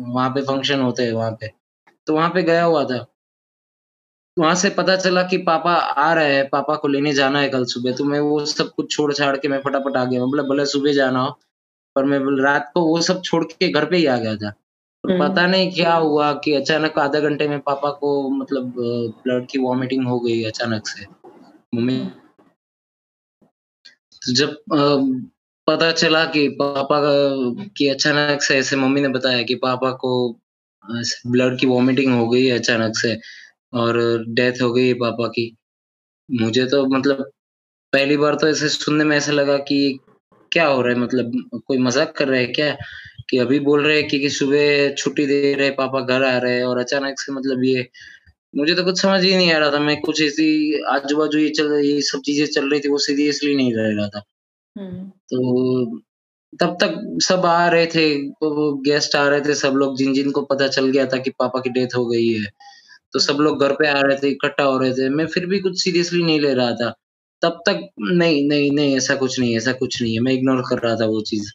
[0.00, 1.50] वहाँ पे फ़ंक्शन होते हैं वहाँ पे,
[2.06, 3.06] तो वहाँ पे गया हुआ था।
[4.38, 7.64] वहाँ से पता चला कि पापा आ रहे हैं, पापा को लेने जाना है कल
[7.64, 10.92] सुबह, तो मैं वो सब कुछ छोड़-छाड़ के मैं फटाफट आ गया। मतलब भले सुबह
[10.92, 11.38] जाना हो,
[11.96, 14.52] पर मैं रात को वो सब छोड़ के घर पे ही आ गया था।
[15.08, 18.72] पता नहीं क्या हुआ कि अचानक आधा घंटे में पापा को मतलब
[19.24, 21.04] ब्लड की वॉमिटिंग हो गई अचानक से।
[21.74, 21.98] मम्मी
[24.22, 24.56] तो जब
[25.68, 30.12] पता चला कि पापा का कि अचानक से ऐसे मम्मी ने बताया कि पापा को
[31.26, 33.16] ब्लड की वॉमिटिंग हो गई अचानक से
[33.74, 35.56] और डेथ हो गई पापा की।
[36.28, 37.30] मुझे तो मतलब
[37.92, 39.98] पहली बार तो ऐसे सुनने में ऐसा लगा कि
[40.52, 41.32] क्या हो रहा है मतलब
[41.66, 42.76] कोई मज़ाक कर रहे है क्या?
[43.30, 46.56] कि अभी बोल रहे हैं कि, कि सुबह छुट्टी दे रहे पापा घर आ रहे
[46.56, 47.88] हैं और अचानक से मतलब ये
[48.56, 51.72] मुझे तो कुछ समझ ही नहीं आ रहा था। मैं कुछ ऐसी आजू-बाजू ये चल
[51.72, 54.20] ये सब चीज़ें चल रही थी, वो सीरियसली नहीं रह रहा था।
[55.08, 55.98] तो
[56.60, 60.42] तब तक सब आ रहे थे, तो गेस्ट आ रहे थे, सब लोग जिन-जिन को
[60.42, 62.50] पता चल गया था कि पापा की डेथ हो गई है,
[63.12, 65.58] तो सब लोग घर पे आ रहे थे, इकट्ठा हो रहे थे। मैं फिर भी
[65.58, 66.94] कुछ सीरियसली नहीं ले रहा था।
[67.42, 70.78] तब तक नहीं, नहीं, नहीं ऐसा कुछ नहीं ऐसा कुछ नहीं है, मैं इग्नोर कर
[70.78, 71.52] रहा था वो चीज़।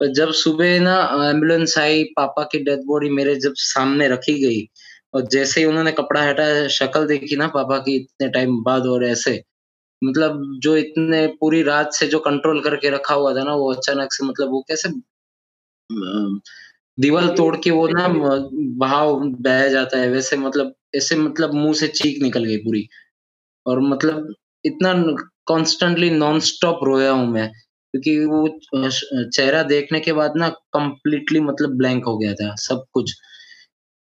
[0.00, 0.96] पर जब सुबह ना
[1.30, 4.62] एंबुलेंस आई, पापा की डेथ बॉडी मेरे जब सामने रखी गई
[5.14, 9.04] और जैसे ही उन्होंने कपड़ा हटाया, शक्ल देखी ना पापा की इतने टाइम बाद और
[9.04, 9.42] ऐसे,
[10.02, 14.12] मतलब जो इतने पूरी रात से जो कंट्रोल करके रखा हुआ था ना, वो अचानक
[14.12, 14.88] से मतलब वो कैसे
[16.98, 18.08] दीवार तोड़ के वो ना
[18.78, 22.88] बहाव बह जाता है, वैसे मतलब ऐसे मतलब मुँह से चीख निकल गई पूरी।
[23.66, 24.92] और मतलब इतना
[25.46, 27.50] कॉन्स्टेंटली नॉन स्टॉप रोया हूँ मैं,
[27.96, 28.88] क्योंकि वो
[29.30, 33.12] चेहरा देखने के बाद ना कंप्लीटली मतलब ब्लैंक हो गया था सब कुछ।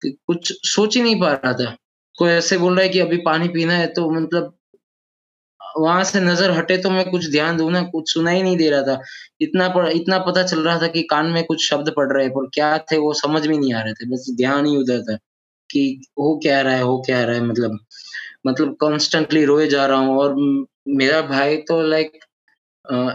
[0.02, 1.76] कुछ सोच ही नहीं पा रहा था।
[2.18, 4.54] कोई ऐसे बोल रहा है कि अभी पानी पीना है तो मतलब
[5.80, 8.82] वहाँ से नज़र हटे तो मैं कुछ ध्यान दू ना, कुछ सुनाई नहीं दे रहा
[8.84, 9.02] था।
[9.42, 12.34] इतना प इतना पता चल रहा था कि कान में कुछ शब्द पड़ रहे हैं,
[12.34, 15.16] पर क्या थे वो समझ में नहीं आ रहे थे। बस ध्यान ही उधर था
[15.70, 17.80] कि हो क्या रहा है हो क्या रहा है मतलब
[18.48, 20.36] मतलब कॉन्स्टेंटली रोए जा रहा हूँ और
[20.90, 22.20] मेरा भाई तो लाइक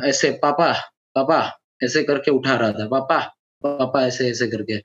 [0.05, 0.73] ऐसे पापा,
[1.15, 1.41] पापा
[1.83, 3.19] ऐसे करके उठा रहा था, पापा,
[3.65, 4.77] पापा ऐसे-ऐसे करके।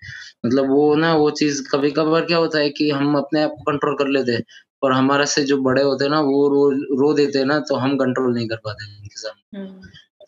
[0.45, 3.95] मतलब वो ना वो चीज़ कभी-कभार क्या होता है कि हम अपने आप को कंट्रोल
[3.95, 4.43] कर लेते हैं
[4.83, 6.69] और हमारे से जो बड़े होते हैं ना वो रो
[7.01, 9.43] रो देते हैं ना तो हम कंट्रोल नहीं कर पाते उनके सामने।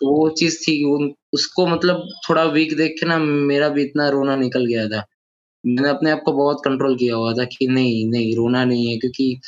[0.01, 4.09] तो वो चीज़ थी उन उसको मतलब थोड़ा वीक देख के ना मेरा भी इतना
[4.09, 5.03] रोना निकल गया था।
[5.65, 8.97] मैंने अपने आप को बहुत कंट्रोल किया हुआ था कि नहीं, नहीं रोना नहीं है
[8.97, 9.39] क्योंकि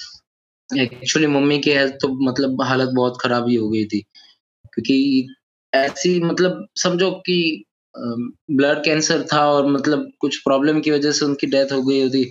[0.70, 4.04] एक्चुअली मम्मी की हेल्थ तो मतलब हालत बहुत खराब ही हो गई थी।
[4.80, 5.28] क्योंकि
[5.74, 7.64] ऐसी मतलब समझो कि
[7.96, 12.24] ब्लड कैंसर था और मतलब कुछ प्रॉब्लम की वज़ह से उनकी डेथ हो गई होती,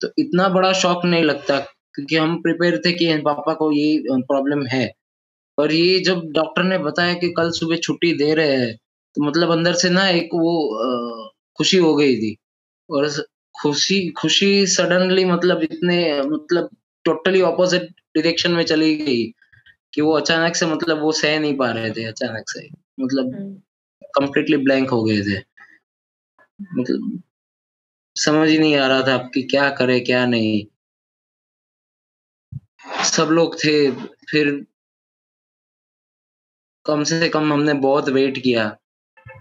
[0.00, 1.58] तो इतना बड़ा शॉक नहीं लगता
[1.94, 4.90] क्योंकि हम प्रिपेयर थे कि पापा को ये प्रॉब्लम है।
[5.58, 8.74] और ये जब डॉक्टर ने बताया कि कल सुबह छुट्टी दे रहे हैं,
[9.16, 10.54] तो मतलब अंदर से ना एक वो
[11.58, 12.36] खुशी हो गई थी
[12.90, 13.08] और
[13.54, 16.68] खुशी खुशी सडनली मतलब इतने मतलब
[17.04, 17.82] टोटली अपोज़िट
[18.16, 19.24] डायरेक्शन में चली गई
[19.98, 22.60] कि वो अचानक से मतलब वो सह नहीं पा रहे थे अचानक से।
[23.00, 23.32] मतलब
[24.14, 25.38] कंप्लीटली ब्लैंक हो गए थे।
[26.78, 27.22] मतलब
[28.16, 30.64] समझ ही नहीं आ रहा था अब कि क्या करे क्या नहीं?
[33.04, 33.90] सब लोग थे,
[34.30, 34.64] फिर
[36.86, 38.68] कम से कम हमने बहुत वेट किया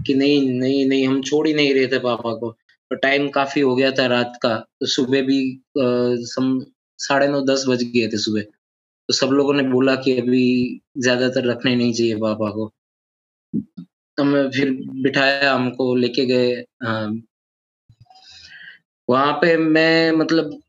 [0.08, 3.62] कि नहीं, नहीं, नहीं हम छोड़ ही नहीं रहे थे पापा को। तो टाइम काफ़ी
[3.62, 5.40] हो गया था रात का, तो सुबह भी
[5.78, 6.60] सम
[7.00, 8.57] साढ़े नौ दस बज गए थे सुबह।
[9.10, 10.44] तो सब लोगों ने बोला कि अभी
[10.98, 12.72] ज़्यादातर रखने नहीं चाहिए पापा को।
[14.18, 14.72] तो मैं फिर
[15.04, 16.56] बिठाया हमको लेके गए
[19.10, 20.60] वहाँ पे मैं मतलब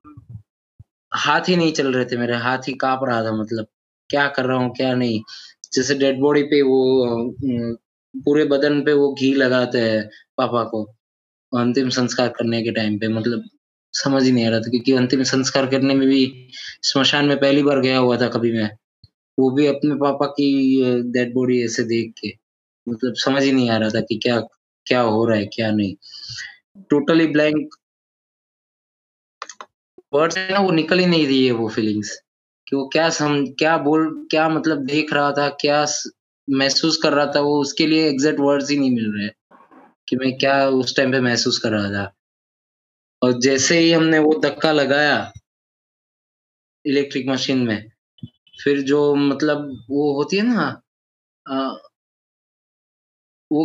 [1.13, 3.67] हाथ ही नहीं चल रहे थे मेरे, हाथ ही काँप रहा था मतलब,
[4.11, 5.21] क्या कर रहा हूँ, क्या नहीं?
[5.73, 7.35] जैसे डेड बॉडी पे वो
[8.25, 10.83] पूरे बदन पे वो घी लगाते हैं पापा को,
[11.53, 13.45] अंतिम संस्कार करने के टाइम पे मतलब
[13.95, 16.51] समझ ही नहीं आ रहा था क्योंकि अंतिम संस्कार करने में भी
[16.83, 18.71] स्मशान में पहली बार गया हुआ था कभी मैं,
[19.39, 22.33] वो भी अपने पापा की डेड बॉडी ऐसे देख के,
[22.87, 24.41] मतलब समझ ही नहीं आ रहा था कि क्या
[24.87, 25.95] क्या हो रहा है, क्या नहीं?
[26.91, 27.75] टोटली ब्लैंक
[30.13, 32.11] वर्ड्स है ना वो निकल ही नहीं रही है वो फीलिंग्स,
[32.67, 35.85] कि वो क्या सम क्या बोल क्या मतलब देख रहा था, क्या
[36.49, 39.29] महसूस कर रहा था वो उसके लिए एग्ज़ैक्ट वर्ड्स ही नहीं मिल रहे
[40.09, 42.13] कि मैं क्या उस टाइम पे महसूस कर रहा था।
[43.23, 45.17] और जैसे ही हमने वो धक्का लगाया
[46.85, 47.89] इलेक्ट्रिक मशीन में,
[48.59, 50.67] फिर जो मतलब वो होती है ना
[51.47, 51.61] अ
[53.51, 53.61] वो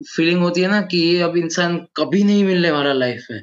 [0.00, 3.40] फीलिंग होती है ना कि ये अब इंसान कभी नहीं मिलने वाला लाइफ़ में,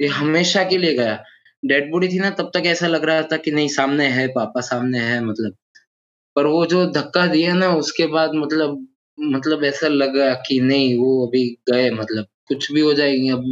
[0.00, 1.16] ये हमेशा के लिए गया।
[1.62, 4.60] डेड बॉडी थी ना तब तक ऐसा लग रहा था कि नहीं सामने है पापा
[4.62, 5.56] सामने है मतलब
[6.36, 8.86] पर वो जो धक्का दिया ना उसके बाद मतलब
[9.18, 13.44] मतलब ऐसा लगा कि नहीं वो अभी गए मतलब कुछ भी हो जाएगी अब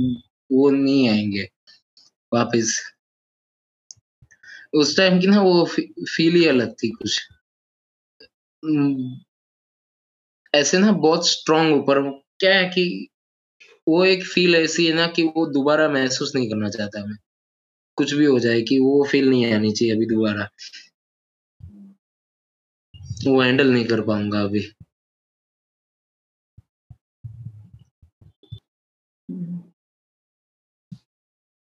[0.53, 1.49] वो नहीं आएँगे,
[2.35, 2.81] वापस।
[4.75, 5.65] उस टाइम की ना वो
[6.17, 7.21] फील ही अलग थी कुछ।
[10.55, 12.01] ऐसे ना बहुत स्ट्रांग ऊपर,
[12.38, 13.09] क्या है कि
[13.88, 17.17] वो एक फील ऐसी है ना कि वो दोबारा महसूस नहीं करना चाहता मैं।
[17.97, 20.49] कुछ भी हो जाए कि वो फील नहीं आनी चाहिए अभी दोबारा।
[23.27, 24.73] वो हैंडल नहीं कर पाऊँगा अभी।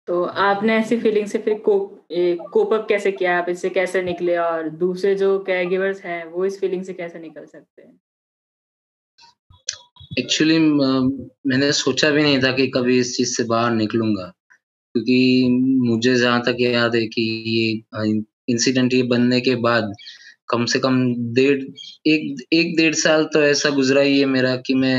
[0.08, 3.38] तो आपने ऐसी फीलिंग से फिर कोप अप कैसे किया?
[3.38, 4.36] आप इससे कैसे निकले?
[4.38, 8.00] और दूसरे जो कैर गिवर्स हैं, वो इस फीलिंग से कैसे निकल सकते हैं?
[10.20, 14.32] एक्चुअली मैंने सोचा भी नहीं था कि कभी इस चीज़ से बाहर निकलूँगा।
[14.96, 15.48] क्योंकि
[15.90, 18.12] मुझे जहाँ तक याद है कि ये
[18.50, 19.92] इंसिडेंट ये बनने के बाद
[20.50, 21.00] कम से कम
[21.36, 21.62] डेढ़,
[22.08, 24.98] एक एक डेढ़ साल तो ऐसा गुजरा ही है मेरा कि मैं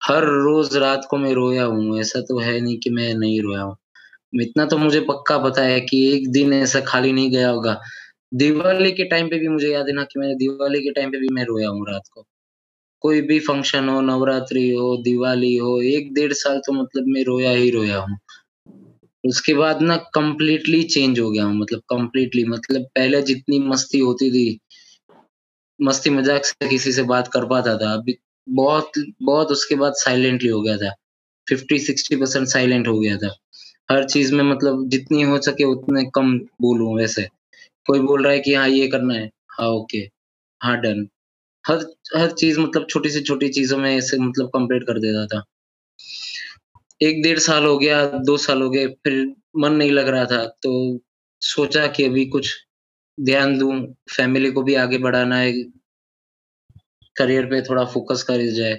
[0.00, 3.62] हर रोज रात को मैं रोया हूँ। ऐसा तो है नहीं कि मैं नहीं रोया
[3.62, 3.76] हूँ।
[4.32, 7.80] इतना तो मुझे पक्का पता है कि एक दिन ऐसा खाली नहीं गया होगा।
[8.34, 11.18] दिवाली के टाइम पे भी मुझे याद है ना कि मैं दिवाली के टाइम पे
[11.18, 12.24] भी मैं रोया हूँ रात को।
[13.00, 17.50] कोई भी फ़ंक्शन हो, नवरात्रि हो, दिवाली हो, एक डेढ़ साल तो मतलब मैं रोया
[17.50, 18.18] ही रोया हूँ।
[19.24, 24.30] उसके बाद ना कम्प्लीटली चेंज हो गया हूँ मतलब कम्प्लीटली मतलब पहले जितनी मस्ती होती
[24.30, 24.58] थी,
[25.80, 28.18] मस्ती मज़ाक से किसी से बात कर पाता था, अभी
[28.48, 28.92] बहुत
[29.22, 30.94] बहुत उसके बाद साइलेंटली हो गया था।
[31.48, 33.34] फिफ्टी सिक्सटी परसेंट साइलेंट हो गया था।
[33.88, 37.22] हर चीज़ में मतलब जितनी हो सके उतने कम बोलूँ वैसे।
[37.86, 39.98] कोई बोल रहा है कि हाँ ये करना है। हाँ ओके।
[40.60, 41.06] हाँ डन।
[41.64, 41.84] हर
[42.16, 45.42] हर चीज़ मतलब छोटी से छोटी चीज़ों में ऐसे मतलब कंप्लीट कर देता था।
[47.00, 50.44] एक डेढ़ साल हो गया, दो साल हो गए, फिर मन नहीं लग रहा था
[50.62, 50.72] तो
[51.42, 52.54] सोचा कि अभी कुछ
[53.18, 53.72] ध्यान दूँ
[54.16, 55.52] फैमिली को भी आगे बढ़ाना है
[57.16, 58.74] करियर पे थोड़ा फोकस कर जाए।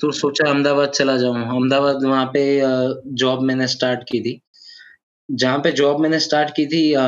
[0.00, 2.42] तो सोचा अहमदाबाद चला जाऊँ। अहमदाबाद वहाँ पे
[3.14, 4.40] जॉब मैंने स्टार्ट की थी।
[5.30, 7.06] जहाँ पे जॉब मैंने स्टार्ट की थी आ,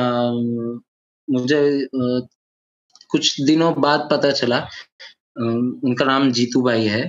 [1.27, 2.19] मुझे आ,
[3.09, 5.43] कुछ दिनों बाद पता चला आ,
[5.83, 7.03] उनका नाम जीतू भाई है।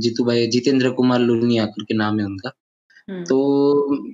[0.00, 2.52] जीतू भाई जितेंद्र कुमार लुनिया करके नाम है उनका।
[3.10, 4.06] हम्म। तो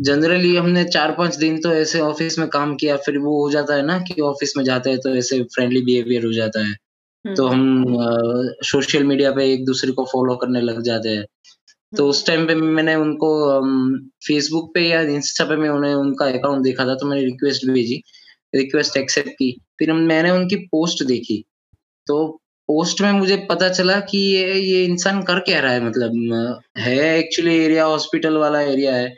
[0.00, 3.74] जनरली हमने चार पाँच दिन तो ऐसे ऑफ़िस में काम किया फिर वो हो जाता
[3.74, 6.76] है ना कि ऑफ़िस में जाते हैं तो ऐसे फ्रेंडली बिहेवियर हो जाता है।
[7.24, 11.24] तो हम्म। हम सोशल मीडिया पे एक दूसरे को फॉलो करने लग जाते हैं।
[11.92, 13.30] तो उस टाइम पे मैंने उनको
[14.26, 18.02] फेसबुक पे या इंस्टा पे मैं उन्हें, उनका अकाउंट देखा था तो मैंने रिक्वेस्ट भेजी
[18.54, 21.44] रिक्वेस्ट एक्सेप्ट की। फिर मैंने उनकी पोस्ट देखी।
[22.06, 22.26] तो
[22.68, 26.98] पोस्ट में मुझे पता चला कि ये ये इंसान कर क्या रहा है मतलब है
[27.18, 29.14] एक्चुअली एरिया हॉस्पिटल वाला एरिया है,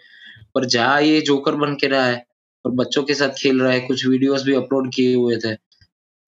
[0.54, 2.24] पर जहाँ ये जोकर बन के रहा है,
[2.64, 5.54] और बच्चों के साथ खेल रहा है, कुछ वीडियोस भी अपलोड किए हुए थे।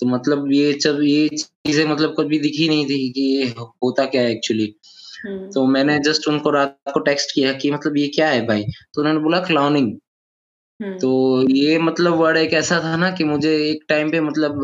[0.01, 4.23] तो मतलब ये जब ये चीज़ें मतलब कभी दिखी नहीं थी कि ये होता क्या
[4.23, 4.75] है एक्चुअली
[5.27, 8.65] हम्म। तो मैंने जस्ट उनको रात को टेक्स्ट किया कि मतलब ये क्या है भाई
[8.95, 9.93] तो उन्होंने बोला क्लाउनिंग
[10.83, 11.11] हम्म। तो
[11.51, 14.61] ये मतलब वर्ड एक ऐसा था ना कि मुझे एक टाइम पे मतलब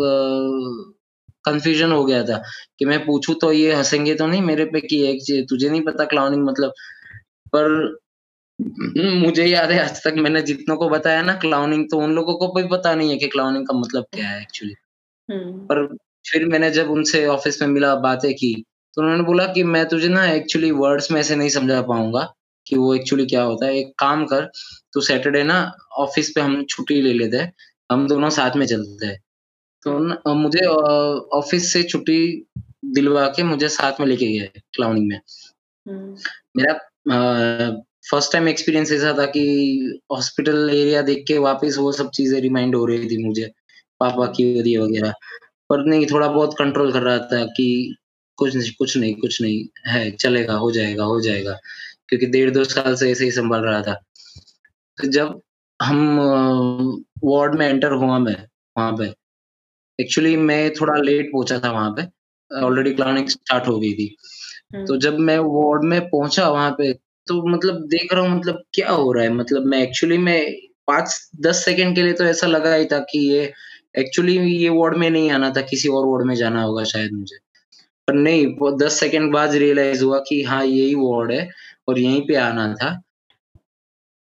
[1.45, 2.43] कंफ्यूजन हो गया था
[2.79, 6.05] कि मैं पूछूँ तो ये हंसेंगे तो नहीं मेरे पे कि एक तुझे नहीं पता
[6.05, 6.73] क्लाउनिंग मतलब
[7.53, 7.99] पर
[8.99, 12.53] मुझे याद है आज तक मैंने जितनों को बताया ना क्लाउनिंग तो उन लोगों को
[12.55, 14.75] भी पता नहीं है कि क्लाउनिंग का मतलब क्या है एक्चुअली।
[15.33, 15.87] पर
[16.31, 18.65] फिर मैंने जब उनसे ऑफ़िस में मिला बातें की
[18.97, 22.35] तो उन्होंने बोला कि मैं तुझे ना एक्चुअली वर्ड्स में ऐसे नहीं समझा पाऊँगा
[22.67, 24.51] कि वो एक्चुअली क्या होता है। एक काम कर
[24.93, 27.53] तू सैटरडे ना ऑफ़िस पे हम छुट्टी ले लेते हैं
[27.93, 29.21] हम दोनों साथ में चलते हैं।
[29.83, 30.67] तो न, मुझे
[31.39, 32.47] ऑफ़िस से छुट्टी
[32.85, 35.21] दिलवा के मुझे साथ में लेके गए क्लाउनिंग में।
[35.89, 36.17] हम्म।
[36.57, 36.73] मेरा
[38.11, 42.75] फ़र्स्ट टाइम एक्सपीरियंस ऐसा था कि हॉस्पिटल एरिया देख के वापस वो सब चीज़ें रिमाइंड
[42.75, 43.53] हो रही थी मुझे।
[44.01, 45.13] पापा की वरी वगैरह।
[45.71, 47.97] पर नहीं थोड़ा बहुत कंट्रोल कर रहा था कि
[48.37, 51.59] कुछ नहीं कुछ नहीं कुछ नहीं है चलेगा हो जाएगा हो जाएगा।
[52.09, 53.95] क्योंकि डेढ़ दो साल से ऐसे ही संभाल रहा था।
[54.99, 55.41] तो जब
[55.83, 56.19] हम
[57.25, 58.37] वार्ड में एंटर हुआ मैं
[58.79, 59.13] वहाँ पे
[59.99, 62.03] एक्चुअली मैं थोड़ा लेट पहुँचा था वहाँ पे।
[62.51, 64.17] ऑलरेडी क्लानिंग स्टार्ट हो गई थी।
[64.75, 66.93] हम्म। तो जब मैं वार्ड में पहुँचा वहाँ पे
[67.27, 69.33] तो मतलब देख रहा हूँ मतलब क्या हो रहा है?
[69.33, 70.53] मतलब मैं एक्चुअली में
[70.87, 73.53] पाँच दस सेकंड के लिए तो ऐसा लगा ही था कि ये
[73.95, 77.37] एक्चुअली ये वार्ड में नहीं आना था किसी और वार्ड में जाना होगा शायद मुझे।
[78.09, 81.49] पर नहीं वो दस सेकंड बाद रियलाइज़ हुआ कि हाँ यही वार्ड है
[81.89, 82.91] और यहीं पे आना था।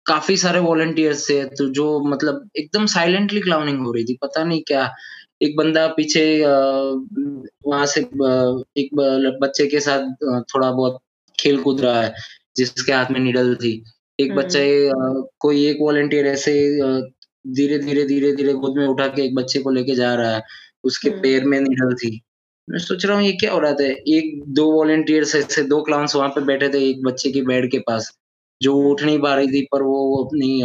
[0.07, 4.63] काफ़ी सारे वॉलंटियर्स थे तो जो मतलब एकदम साइलेंटली क्लाउनिंग हो रही थी पता नहीं
[4.63, 4.91] क्या।
[5.43, 8.91] एक बंदा पीछे वहाँ से एक
[9.43, 10.11] बच्चे के साथ
[10.45, 11.01] थोड़ा बहुत
[11.39, 12.15] खेल कूद रहा है
[12.57, 13.73] जिसके हाथ में निडल थी।
[14.21, 14.91] एक बच्चे
[15.39, 16.53] कोई एक वॉलंटियर ऐसे
[17.45, 20.43] धीरे, धीरे, धीरे, धीरे गोद में उठा के एक बच्चे को लेके जा रहा है,
[20.85, 22.21] उसके पैर में नीडल थी।
[22.69, 23.85] मैं सोच रहा हूँ ये क्या हो रहा था?
[23.85, 27.79] एक 2 वॉलंटियर्स ऐसे 2 क्लाउन्स वहाँ पे बैठे थे एक बच्चे की बेड के
[27.79, 28.11] पास,
[28.61, 30.61] जो उठ नहीं पा रही थी पर वो अपनी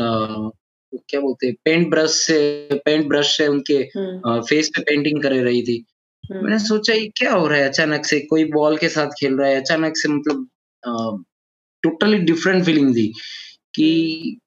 [0.99, 5.33] क्या बोलते हैं पेंट ब्रश से पेंट ब्रश से उनके अ, फेस पे पेंटिंग कर
[5.33, 5.83] रही थी।
[6.23, 7.67] मैंने सोचा ये क्या हो रहा है?
[7.69, 10.47] अचानक से कोई बॉल के साथ खेल रहा है, अचानक से मतलब
[11.83, 13.07] टोटली डिफरेंट फीलिंग थी
[13.75, 14.39] कि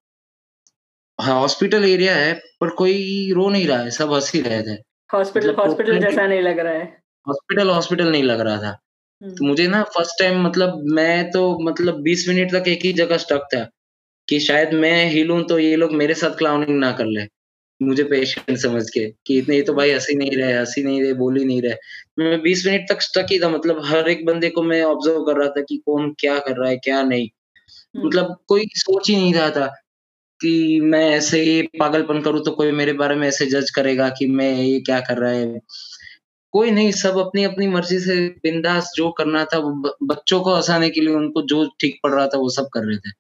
[1.22, 4.76] हॉस्पिटल एरिया है पर कोई रो नहीं रहा है, सब हँस ही रहे थे।
[5.10, 6.84] हॉस्पिटल हॉस्पिटल जैसा नहीं लग रहा है।
[7.26, 8.72] हॉस्पिटल हॉस्पिटल नहीं लग रहा था।
[9.22, 13.16] तो मुझे ना फ़र्स्ट टाइम मतलब मैं तो मतलब 20 मिनट तक एक ही जगह
[13.16, 13.68] स्टक था,
[14.28, 17.26] कि शायद मैं हिलूँ तो ये लोग मेरे साथ क्लाउनिंग ना कर ले
[17.80, 20.82] मुझे पेशेंट समझ के कि इतने ये तो भाई हँस ही नहीं रहे हँस ही
[20.84, 21.74] नहीं रहे, बोल ही नहीं रहे।
[22.18, 25.38] मैं 20 मिनट तक स्टक ही था मतलब हर एक बंदे को मैं ऑब्ज़र्व कर
[25.38, 27.28] रहा था कि कौन क्या कर रहा है, क्या नहीं।
[27.96, 29.72] मतलब कोई सोच ही नहीं रहा था
[30.42, 34.26] कि मैं ऐसे ही पागलपन करूँ तो कोई मेरे बारे में ऐसे जज करेगा कि
[34.32, 35.60] मैं ये क्या कर रहा है।
[36.54, 39.60] कोई नहीं, सब अपनी-अपनी मर्ज़ी से बिंदास जो करना था
[40.06, 42.96] बच्चों को हंसाने के लिए उनको जो ठीक पड़ रहा था वो सब कर रहे
[42.98, 43.10] थे।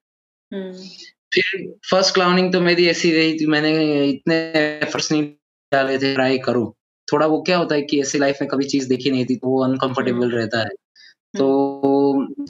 [1.32, 1.44] फिर
[1.90, 3.72] फ़र्स्ट क्लाउनिंग तो मेरी ऐसी रही थी मैंने
[4.04, 4.36] इतने
[4.82, 5.22] एफर्ट्स नहीं
[5.72, 6.72] डाले थे ट्राई करूँ।
[7.08, 9.48] थोड़ा वो क्या होता है कि ऐसी लाइफ़ में कभी चीज़ देखी नहीं थी तो
[9.48, 10.68] वो हुँ, अनकम्फ़र्टेबल रहता है।
[11.34, 11.46] तो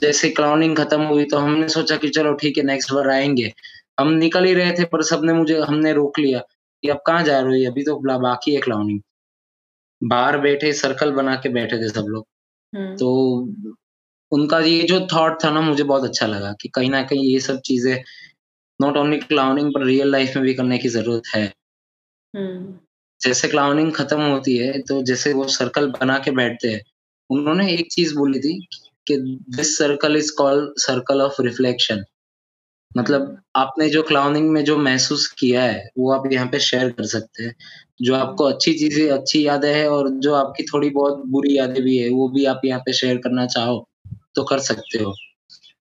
[0.01, 3.53] जैसे क्लाउनिंग खत्म हुई तो हमने सोचा कि चलो ठीक है नेक्स्ट बार आएँगे।
[3.97, 6.39] हम निकल ही रहे थे पर सबने मुझे हमने रोक लिया
[6.83, 8.99] कि अब कहाँ जा रही है अभी तो बाकी है क्लाउनिंग।
[10.01, 12.25] बाहर बैठे सर्कल बना के बैठे थे सब लोग।
[12.99, 13.09] तो
[14.31, 17.39] उनका ये जो थॉट था ना मुझे बहुत अच्छा लगा कि कहीं ना कहीं ये
[17.39, 17.95] सब चीज़ें
[18.79, 21.51] नॉट ओनली क्लाउनिंग पर रियल लाइफ़ में भी करने की ज़रूरत है।
[23.21, 26.81] जैसे क्लाउनिंग खत्म होती है तो जैसे वो सर्कल बना के बैठते हैं,
[27.29, 28.59] उन्होंने एक चीज़ बोली थी
[29.07, 29.17] कि
[29.57, 32.03] this circle is called circle of reflection.
[32.95, 37.05] मतलब आपने जो क्लाउनिंग में जो महसूस किया है, वो आप यहाँ पे शेयर कर
[37.07, 37.53] सकते हैं।
[38.01, 41.97] जो आपको अच्छी चीज़ें अच्छी यादें हैं और जो आपकी थोड़ी बहुत बुरी यादें भी
[41.97, 43.87] है, वो भी आप यहाँ पे शेयर करना चाहो,
[44.35, 45.13] तो कर सकते हो।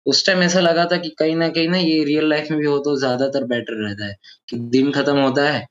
[0.05, 2.65] उस टाइम ऐसा लगा था कि कहीं ना कहीं ना ये रियल लाइफ़ में भी
[2.67, 4.15] हो तो ज़्यादातर बेटर रहता है,
[4.49, 5.65] कि दिन खत्म होता है,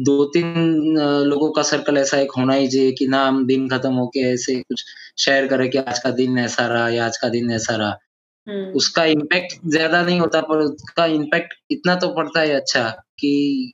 [0.00, 3.92] दो तीन लोगों का सर्कल ऐसा एक होना ही चाहिए कि ना हम दिन खत्म
[3.94, 4.84] होके ऐसे कुछ
[5.18, 7.98] शेयर करें कि आज का दिन ऐसा रहा या आज का दिन ऐसा रहा।
[8.48, 13.72] हुँ। उसका इम्पैक्ट ज़्यादा नहीं होता पर उसका इम्पैक्ट इतना तो पड़ता है अच्छा कि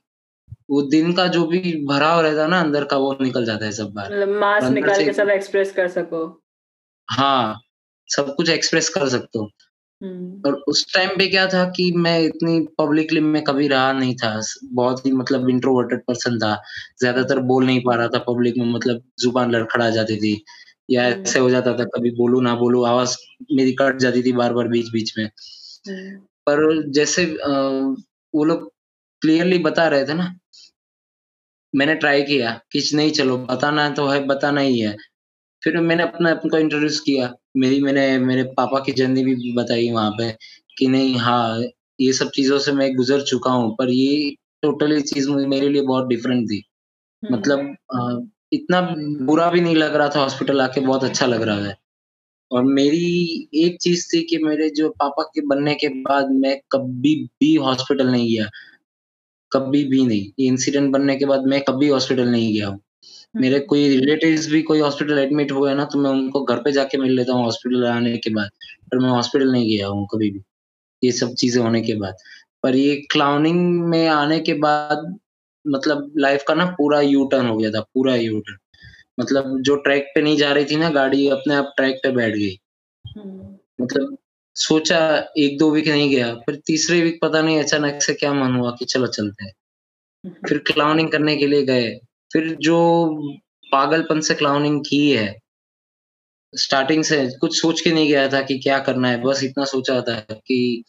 [0.69, 3.71] वो दिन का जो भी भराव रहता है ना अंदर का वो निकल जाता है
[3.71, 6.25] सब। मतलब मास निकाल के सब एक्सप्रेस कर सको।
[7.07, 7.59] हाँ,
[8.09, 9.49] सब कुछ एक्सप्रेस कर सकते हो।
[10.45, 14.39] और उस टाइम पे क्या था कि मैं इतनी पब्लिकली में कभी रहा नहीं था।
[14.73, 16.53] बहुत ही मतलब इंट्रोवर्टेड पर्सन था।
[16.99, 20.33] ज़्यादातर बोल नहीं पा रहा था पब्लिक में मतलब ज़ुबान लड़खड़ा जाती थी
[20.89, 23.17] या ऐसे हो जाता था कभी बोलू ना बोलू आवाज़
[23.53, 25.29] मेरी कट जाती थी बार-बार बीच-बीच में।
[26.47, 27.25] पर जैसे
[28.33, 28.71] वो लोग
[29.21, 30.33] क्लियरली बता रहे थे ना,
[31.73, 34.95] मैंने ट्राई किया कि नहीं चलो बताना तो है, बताना ही है।
[35.63, 40.11] फिर मैंने अपना आपको इंट्रोड्यूस किया। मेरी मैंने मेरे पापा की जर्नी भी बताई वहाँ
[40.11, 40.31] पे
[40.77, 41.61] कि नहीं हाँ,
[41.99, 46.07] ये सब चीज़ों से मैं गुज़र चुका हूँ, पर ये टोटली चीज़ मेरे लिए बहुत
[46.09, 46.63] डिफरेंट थी।
[47.23, 48.81] मतलब अ, इतना
[49.25, 51.75] बुरा भी नहीं लग रहा था हॉस्पिटल आके बहुत अच्छा लग रहा है।
[52.51, 57.15] और मेरी एक चीज़ थी कि मेरे जो पापा के बनने के बाद मैं कभी
[57.39, 58.49] भी हॉस्पिटल नहीं गया,
[59.51, 62.79] कभी भी नहीं। ये इंसिडेंट बनने के बाद मैं कभी हॉस्पिटल नहीं गया हूँ।
[63.35, 66.97] मेरे कोई रिलेटिव्स भी कोई हॉस्पिटल एडमिट हुए ना, तो मैं उनको घर पे जाके
[66.97, 68.49] मिल लेता हूँ हॉस्पिटल आने के बाद,
[68.91, 70.41] पर मैं हॉस्पिटल नहीं गया हूँ कभी भी,
[71.03, 72.17] ये सब चीज़ें होने के बाद।
[72.63, 75.17] पर ये क्लाउनिंग में आने के बाद
[75.67, 78.57] मतलब लाइफ़ का ना पूरा यू टर्न हो गया था, पूरा यू टर्न।
[79.19, 82.33] मतलब जो ट्रैक पे नहीं जा रही थी ना गाड़ी, अपने आप ट्रैक पे बैठ
[82.35, 82.57] गई।
[83.81, 84.17] मतलब
[84.55, 84.99] सोचा
[85.37, 88.85] 1-2 वीक नहीं गया, फिर तीसरे वीक पता नहीं अचानक से क्या मन हुआ कि
[88.85, 89.53] चलो चलते हैं।
[90.47, 91.89] फिर क्लाउनिंग करने के लिए गए।
[92.31, 92.77] फिर जो
[93.71, 95.35] पागलपन से क्लाउनिंग की है,
[96.53, 99.99] स्टार्टिंग से कुछ सोच के नहीं गया था कि क्या करना है, बस इतना सोचा
[100.01, 100.83] था कि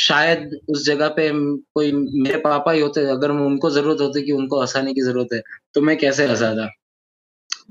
[0.00, 1.30] शायद उस जगह पे
[1.74, 5.42] कोई मेरे पापा ही होते, अगर उनको ज़रूरत होती कि उनको हंसाने की ज़रूरत है,
[5.74, 6.68] तो मैं कैसे हँसाता?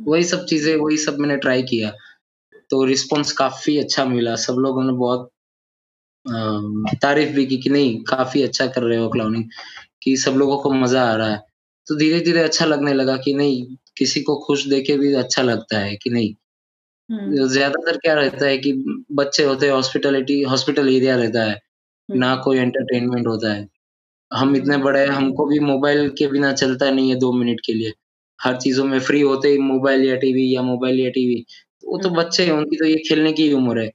[0.08, 1.92] वही सब चीज़ें, वही सब मैंने ट्राई किया,
[2.70, 5.30] तो रिस्पॉन्स काफ़ी अच्छा मिला। सब लोगों ने बहुत
[7.02, 9.44] तारीफ़ भी की कि नहीं काफ़ी अच्छा कर रहे हो क्लाउनिंग,
[10.04, 11.38] कि सब लोगों को मज़ा आ रहा है।
[11.88, 15.96] तो धीरे-धीरे अच्छा लगने लगा कि नहीं, किसी को खुश देखे भी अच्छा लगता है
[15.96, 16.36] कि नहीं।
[17.48, 18.74] ज़्यादातर क्या रहता है कि
[19.12, 21.56] बच्चे होते हैं हॉस्पिटैलिटी हॉस्पिटल एरिया रहता हुँ,
[22.10, 23.68] ना कोई एंटरटेनमेंट होता है।
[24.32, 27.74] हम इतने बड़े हैं, हमको भी मोबाइल के बिना चलता नहीं है दो मिनट के
[27.74, 27.94] लिए।
[28.40, 31.44] हर चीज़ों में फ्री होते ही मोबाइल या टीवी या मोबाइल या टीवी।
[31.84, 33.92] वो तो बच्चे हैं, उनकी तो ये खेलने की उम्र है।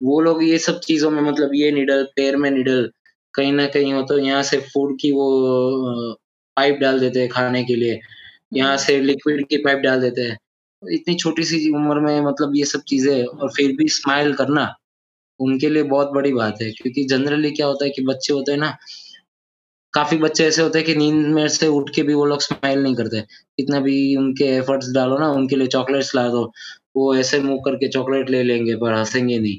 [0.00, 2.90] वो लोग ये सब चीज़ों में मतलब ये निडल, पैर में निडल,
[3.34, 6.16] कहीं ना कहीं हो तो यहाँ से फ़ूड की वो
[6.56, 7.98] पाइप डाल देते हैं खाने के लिए,
[8.54, 10.38] यहाँ से लिक्विड की पाइप डाल देते हैं।
[10.82, 14.64] इतनी छोटी-सी उम्र में मतलब ये सब चीज़ें और फिर भी स्माइल करना,
[15.40, 18.58] उनके लिए बहुत बड़ी बात है क्योंकि जनरली क्या होता है कि बच्चे होते हैं
[18.58, 18.76] ना
[19.94, 22.82] काफ़ी बच्चे ऐसे होते हैं कि नींद में से उठ के भी वो लोग स्माइल
[22.82, 26.42] नहीं करते। कितना भी उनके एफर्ट्स डालो ना, उनके लिए चॉकलेट्स ला दो,
[26.96, 29.58] वो ऐसे मुँह करके चॉकलेट ले लेंगे पर हंसेंगे नहीं।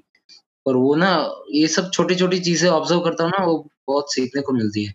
[0.66, 1.10] पर वो ना
[1.54, 4.94] ये सब छोटी-छोटी चीज़ें ऑब्ज़र्व करता हूँ ना, वो बहुत सीखने को मिलती है।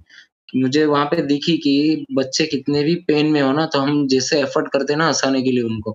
[0.56, 4.40] मुझे वहाँ पे दिखी कि बच्चे कितने भी पेन में हो ना, तो हम जैसे
[4.42, 5.90] एफर्ट करते हैं ना हंसाने के लिए उनको,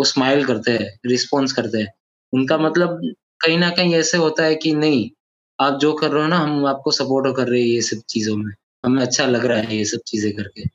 [0.00, 1.92] वो स्माइल करते हैं, रिस्पॉन्स करते हैं।
[2.32, 3.00] उनका मतलब
[3.40, 5.10] कहीं ना कहीं ऐसे होता है कि नहीं,
[5.58, 8.36] आप जो कर रहे हो ना, हम आपको सपोर्ट कर रहे हैं ये सब चीज़ों
[8.36, 8.52] में।
[8.84, 10.66] हमें अच्छा लग रहा है ये सब चीज़ें करके।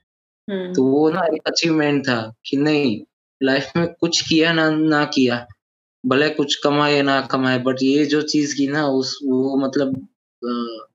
[0.73, 3.01] तो वो ना एक अचीवमेंट था कि नहीं,
[3.43, 5.47] लाइफ़ में कुछ किया ना ना किया,
[6.05, 9.95] भले कुछ कमाए ना कमाए बट ये जो चीज़ की ना उस वो मतलब
[10.41, 10.85] अ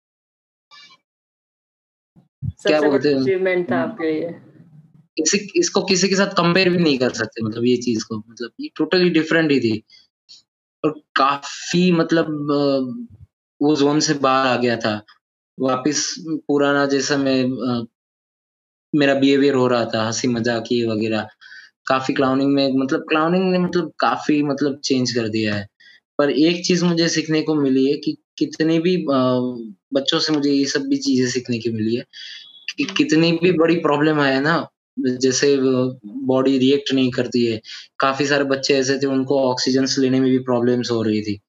[2.67, 4.29] क्या बोलते हैं अचीवमेंट था आपके लिए।
[5.17, 8.51] किसी इसको किसी के साथ कंपेयर भी नहीं कर सकते मतलब ये चीज़ को मतलब
[8.61, 9.83] ये टोटली डिफरेंट ही थी।
[10.85, 12.27] और काफ़ी मतलब
[13.61, 15.01] वो ज़ोन से बाहर आ गया था।
[15.59, 16.05] वापिस
[16.49, 17.87] पुराना जैसा मैं
[18.93, 21.27] मेरा बिहेवियर हो रहा था, हँसी मज़ाक ये वग़ैरह।
[21.87, 25.67] काफ़ी क्लाउनिंग में मतलब क्लाउनिंग ने मतलब काफ़ी मतलब चेंज कर दिया है।
[26.19, 28.97] पर एक चीज़ मुझे सीखने को मिली है कि कितने भी
[29.95, 32.05] बच्चों से मुझे ये सब भी चीज़ें सीखने की मिली है
[32.77, 34.59] कि कितनी भी बड़ी प्रॉब्लम आए ना,
[35.09, 35.57] जैसे
[36.27, 37.61] बॉडी रिएक्ट नहीं करती है।
[37.99, 41.41] काफ़ी सारे बच्चे ऐसे थे उनको ऑक्सीजन लेने में भी प्रॉब्लम्स हो रही थी।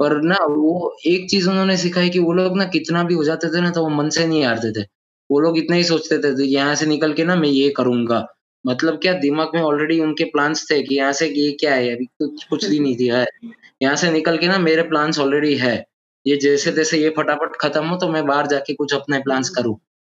[0.00, 3.48] पर ना वो एक चीज़ उन्होंने सिखाई कि वो लोग ना कितना भी हो जाते
[3.48, 4.86] थे ना तो वो मन से नहीं हारते थे।
[5.30, 8.26] वो लोग इतना ही सोचते थे, यहाँ से निकल के ना मैं ये करूँगा
[8.66, 12.04] मतलब क्या दिमाग में ऑलरेडी उनके प्लान्स थे कि यहाँ से ये क्या है अभी
[12.04, 13.26] कुछ कुछ भी नहीं दिया है।
[13.82, 15.84] यहाँ से निकल के ना मेरे प्लान्स ऑलरेडी है।
[16.26, 19.76] ये जैसे-तैसे ये फटाफट खत्म हो तो मैं बाहर जाके कुछ अपने प्लान्स करूँ।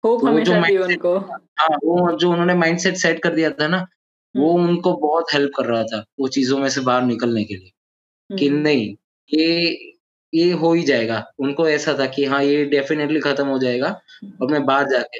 [0.08, 3.68] होप वो जो हमेशा थी उनको। हाँ, वो जो उन्होंने माइंडसेट सेट कर दिया था
[3.68, 3.88] ना,
[4.36, 7.72] वो उनको बहुत हेल्प कर रहा था, वो चीज़ों में से बाहर निकलने के लिए।
[8.32, 8.95] कि नहीं,
[9.34, 9.78] ये
[10.34, 14.01] ये हो ही जाएगा। उनको ऐसा था कि हाँ, ये डेफ़िनेटली खत्म हो जाएगा
[14.41, 15.20] और मैं बाहर जाके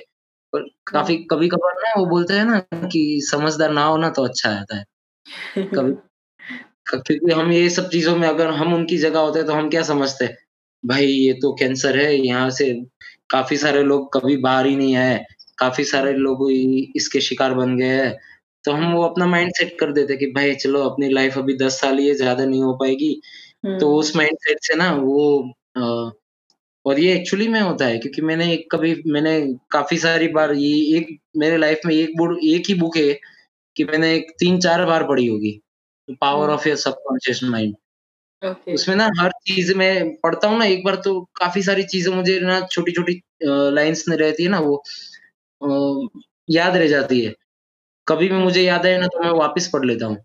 [0.54, 4.50] पर काफ़ी कभी-कभार ना वो बोलते हैं ना कि समझदार ना हो ना तो अच्छा
[4.50, 4.86] रहता है।
[5.58, 5.94] कभी
[7.04, 10.36] क्योंकि हम ये सब चीज़ों में अगर हम उनकी जगह होते तो हम क्या समझते?
[10.86, 12.86] भाई ये तो कैंसर है, यहाँ से
[13.30, 15.18] काफ़ी सारे लोग कभी बाहर ही नहीं आए,
[15.58, 16.48] काफ़ी सारे लोग
[16.96, 18.16] इसके शिकार बन गए हैं।
[18.66, 21.80] तो हम वो अपना माइंड सेट कर देते कि भाई चलो अपनी लाइफ़ अभी 10
[21.82, 23.14] साल ही है, ज़्यादा नहीं हो पाएगी।
[23.76, 25.40] तो उस माइंड सेट से ना वो
[25.78, 26.12] अ,
[26.86, 29.34] और ये एक्चुअली में होता है क्योंकि मैंने एक कभी मैंने
[29.72, 33.14] काफ़ी सारी बार ये एक मेरे लाइफ़ में एक बुड एक ही बुक है
[33.76, 35.60] कि मैंने एक 3-4 बार पढ़ी होगी,
[36.22, 37.76] power of your subconscious mind.
[38.42, 38.74] Okay.
[38.74, 42.40] उसमें ना हर चीज़ में पढ़ता हूँ ना एक बार तो काफ़ी सारी चीज़ें मुझे
[42.42, 44.76] ना छोटी-छोटी अ, लाइन्स में रहती है ना वो
[45.62, 47.34] अ, याद रह जाती है।
[48.08, 50.18] कभी भी मुझे याद आए ना तो मैं वापस पढ़ लेता हूँ।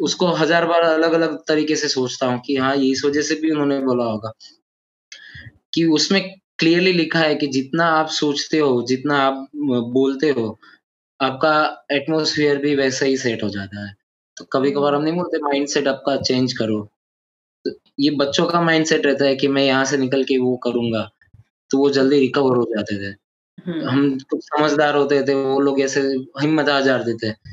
[0.00, 3.50] उसको हज़ार बार अलग-अलग तरीके से सोचता हूँ कि हाँ, ये इस वज़ह से भी
[3.52, 4.32] उन्होंने बोला होगा।
[5.74, 6.20] कि उसमें
[6.58, 9.46] क्लियरली लिखा है कि जितना आप सोचते हो, जितना आप
[9.92, 10.46] बोलते हो,
[11.20, 11.54] आपका
[11.92, 13.94] एटमॉस्फियर भी वैसा ही सेट हो जाता है।
[14.36, 16.80] तो कभी-कभार हम नहीं बोलते माइंड सेट आपका चेंज करो।
[17.98, 21.08] तो ये बच्चों का माइंडसेट रहता है कि मैं यहाँ से निकल के वो करूँगा,
[21.70, 23.14] तो वो जल्दी रिकवर हो जाते थे।
[23.84, 26.00] हम कुछ समझदार होते थे, वो लोग ऐसे
[26.40, 27.52] हिम्मत हार देते थे।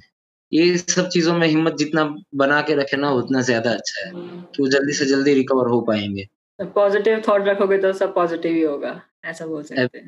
[0.52, 2.04] ये सब चीज़ों में हिम्मत जितना
[2.36, 5.82] बना के रखे ना उतना ज़्यादा अच्छा है, कि वो जल्दी से जल्दी रिकवर हो
[5.82, 6.28] पाएँगे
[6.60, 10.08] पॉज़िटिव थॉट रखोगे तो सब पॉज़िटिव ही होगा, ऐसा बोल सकते हैं।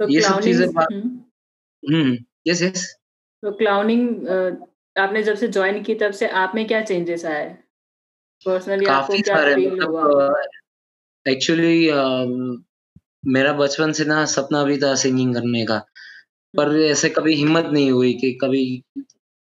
[0.00, 2.16] तो ये सब चीज़ें क्लाउनिंग्स बात हुँ। हुँ,
[2.46, 2.86] यस, यस।
[3.42, 4.26] तो क्लाउनिंग
[4.96, 7.46] आपने जब से ज्वाइन की तब से आप में क्या चेंजेस आए?
[8.46, 10.02] पर्सनली आपको काफ़ी क्या फ़ील हुआ?
[10.04, 10.62] मतलब
[11.26, 12.02] एक्चुअली अ,
[13.26, 15.78] मेरा बचपन से ना सपना भी था सिंगिंग करने का,
[16.54, 18.64] पर ऐसे कभी हिम्मत नहीं हुई कि कभी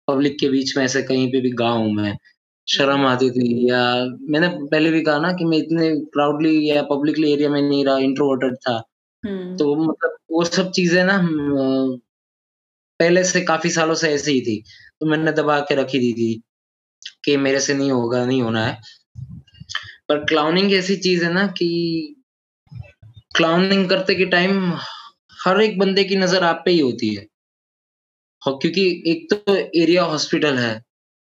[0.08, 2.16] पब्लिक के बीच में ऐसे कहीं पे भी गाऊँ मैं।
[2.66, 3.80] शर्म आती थी या
[4.30, 7.98] मैंने पहले भी कहा ना कि मैं इतने प्राउडली या पब्लिकली एरिया में नहीं रहा,
[8.00, 8.78] इंट्रोवर्टेड था।
[9.58, 11.18] तो मतलब वो सब चीज़ें ना
[13.00, 14.62] पहले से काफ़ी सालों से ऐसे ही थी।
[15.02, 16.32] तो मैंने दबा के रखी दी थी
[17.24, 18.80] कि मेरे से नहीं होगा, नहीं होना है।
[20.08, 21.68] पर क्लाउनिंग ऐसी चीज़ है ना कि
[23.36, 24.72] क्लाउनिंग करते के टाइम
[25.46, 27.26] हर एक बंदे की नज़र आप पे ही होती है।
[28.42, 30.70] ह क्योंकि एक तो एरिया हॉस्पिटल है।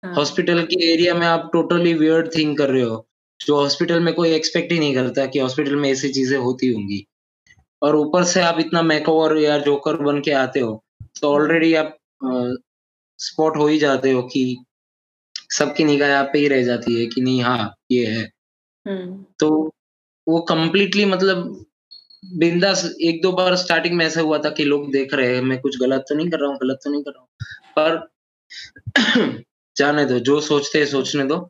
[0.03, 3.07] हाँ। हॉस्पिटल के एरिया में आप टोटली वियर्ड थिंग कर रहे हो,
[3.39, 7.05] जो हॉस्पिटल में कोई एक्सपेक्ट ही नहीं करता कि हॉस्पिटल में ऐसी चीज़ें होती होंगी।
[7.81, 10.83] और ऊपर से आप इतना मैकओवर या जोकर बन के आते हो,
[11.21, 11.97] तो ऑलरेडी आप
[13.21, 14.65] स्पॉट हो ही जाते हो कि
[15.57, 18.31] सबकी निगाह आप पे ही रह जाती है कि नहीं हाँ ये है।
[18.87, 19.71] हम्म। तो
[20.27, 21.65] वो कम्प्लीटली मतलब
[22.37, 25.59] बिंदास एक दो बार स्टार्टिंग में ऐसा हुआ था कि लोग देख रहे हैं मैं
[25.59, 27.29] कुछ गलत तो नहीं कर रहा हूँ गलत तो नहीं कर रहा हूँ
[27.77, 28.11] पर
[29.77, 31.49] जाने दो जो सोचते हैं सोचने दो।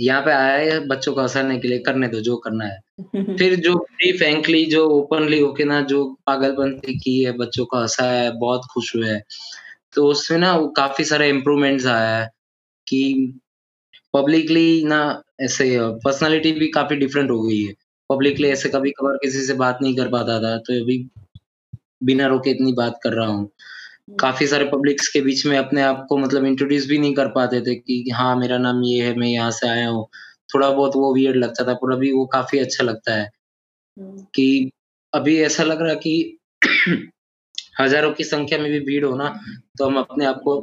[0.00, 2.80] यहाँ पे आया है बच्चों को हंसाने के लिए करने दो जो करना है।
[3.36, 3.74] फिर जो
[4.18, 8.96] फ्रेंकली जो ओपनली होके ना जो पागलपंती की है बच्चों को हंसाया है बहुत खुश
[8.96, 9.22] हुए है।
[9.94, 12.26] तो उसमें ना काफ़ी सारे इम्प्रूवमेंट्स आया है
[12.86, 13.02] कि
[14.14, 15.00] पब्लिकली ना
[15.42, 15.68] ऐसे
[16.04, 17.74] पर्सनालिटी भी काफ़ी डिफरेंट हो गई है।
[18.10, 20.98] पब्लिकली ऐसे कभी कभार किसी से बात नहीं कर पाता था तो अभी
[22.04, 23.50] बिना रोके इतनी बात कर रहा हूँ।
[24.20, 27.60] काफ़ी सारे पब्लिक्स के बीच में अपने आप को मतलब इंट्रोड्यूस भी नहीं कर पाते
[27.60, 30.06] थे कि हाँ मेरा नाम ये है मैं यहाँ से आया हूँ।
[30.54, 33.28] थोड़ा बहुत वो वियर्ड लगता था पर अभी वो काफ़ी अच्छा लगता है।
[34.34, 34.70] कि
[35.12, 36.38] अभी ऐसा लग रहा कि
[37.78, 39.28] हज़ारों की संख्या में भी भीड़ हो ना
[39.78, 40.54] तो हम अपने आप को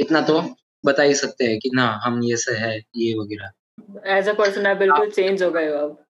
[0.00, 0.40] इतना तो
[0.84, 4.66] बता ही सकते हैं कि ना हम ये से है ये वगैरह। एज अ पर्सन
[4.66, 6.04] आप बिल्कुल चेंज हो गए हो अब।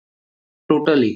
[0.71, 1.15] टोटली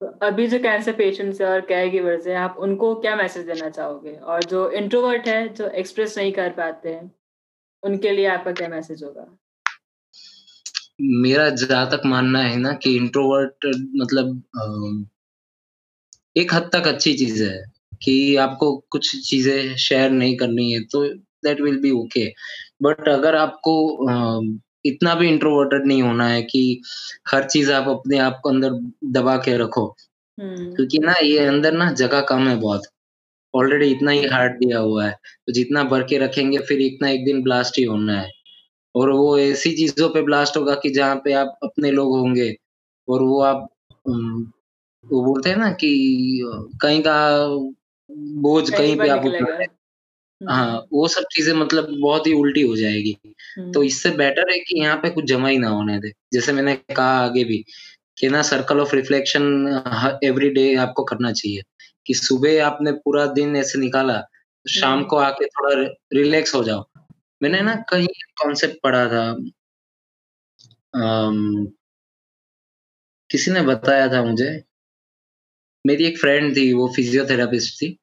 [0.00, 3.68] तो अभी जो कैंसर पेशेंट्स है और केयर गिवर्स है आप उनको क्या मैसेज देना
[3.70, 4.12] चाहोगे?
[4.12, 7.10] और जो इंट्रोवर्ट है जो एक्सप्रेस नहीं कर पाते हैं
[7.82, 9.26] उनके लिए आपका क्या मैसेज होगा?
[11.00, 15.06] मेरा जहाँ तक मानना है ना कि इंट्रोवर्ट मतलब
[16.36, 17.56] एक हद तक अच्छी चीज़ है
[18.02, 21.04] कि आपको कुछ चीज़ें शेयर नहीं करनी है तो
[21.44, 22.26] that will be okay
[22.82, 23.74] but अगर आपको
[24.86, 26.62] इतना भी इंट्रोवर्टेड नहीं होना है कि
[27.32, 28.78] हर चीज़ आप अपने आप को अंदर
[29.18, 29.86] दबा के रखो
[30.38, 32.82] हम्म। क्योंकि ना ये अंदर ना जगह कम है बहुत।
[33.54, 35.12] ऑलरेडी इतना ही हार्ट दिया हुआ है
[35.46, 38.30] तो जितना भर के रखेंगे फिर इतना एक दिन ब्लास्ट ही होना है।
[38.94, 42.56] और वो ऐसी चीज़ों पे ब्लास्ट होगा कि जहाँ पे आप अपने लोग होंगे
[43.08, 43.68] और वो आप
[45.08, 45.90] वो बोलते हैं ना कि
[46.82, 47.46] कहीं का
[48.10, 49.22] बोझ कहीं पे आप
[50.48, 53.12] हाँ, हम्म। वो सब चीज़ें मतलब बहुत ही उल्टी हो जाएगी।
[53.58, 56.52] तो हम्म। इससे बेटर है कि यहाँ पे कुछ जमा ही ना होने दे। जैसे
[56.52, 57.64] मैंने कहा आगे भी
[58.18, 61.62] कि ना circle of reflection every day आपको करना चाहिए
[62.06, 66.64] कि सुबह आपने पूरा दिन ऐसे निकाला, तो शाम हम्म। को आके थोड़ा रिलैक्स हो
[66.64, 66.84] जाओ।
[67.42, 68.06] मैंने ना कहीं
[68.42, 69.30] कॉन्सेप्ट पढ़ा था।
[70.94, 71.66] अम,
[73.30, 74.64] किसी ने बताया था मुझे।
[75.86, 77.98] मेरी एक फ्रेंड थी, वो फिजियोथेरापिस्ट थी।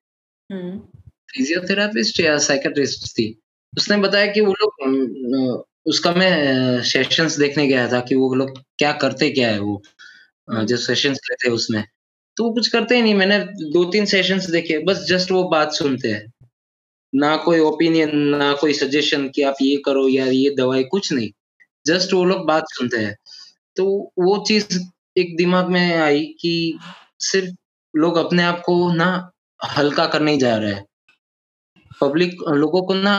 [1.31, 3.39] फिजियोथेरापिस्ट या साइकेट्रिस्ट थी।
[3.77, 8.91] उसने बताया कि वो लोग उसका मैं सेशंस देखने गया था कि वो लोग क्या
[8.93, 9.83] करते क्या है वो
[10.63, 11.83] जो सेशंस लेते हैं उसमें।
[12.38, 15.73] तो वो कुछ करते ही नहीं मैंने दो तीन सेशंस देखे बस जस्ट वो बात
[15.73, 16.36] सुनते हैं।
[17.14, 21.30] ना कोई ओपिनियन ना कोई सजेशन कि आप ये करो या ये दवाई, कुछ नहीं।
[21.86, 23.16] जस्ट वो लोग बात सुनते हैं।
[23.78, 23.86] तो
[24.20, 24.80] वो चीज़
[25.18, 26.80] एक दिमाग में आई कि
[27.20, 27.55] सिर्फ़
[27.93, 30.86] लोग अपने आप को ना हल्का करने ही जा रहे हैं।
[32.01, 33.16] पब्लिक लोगों को ना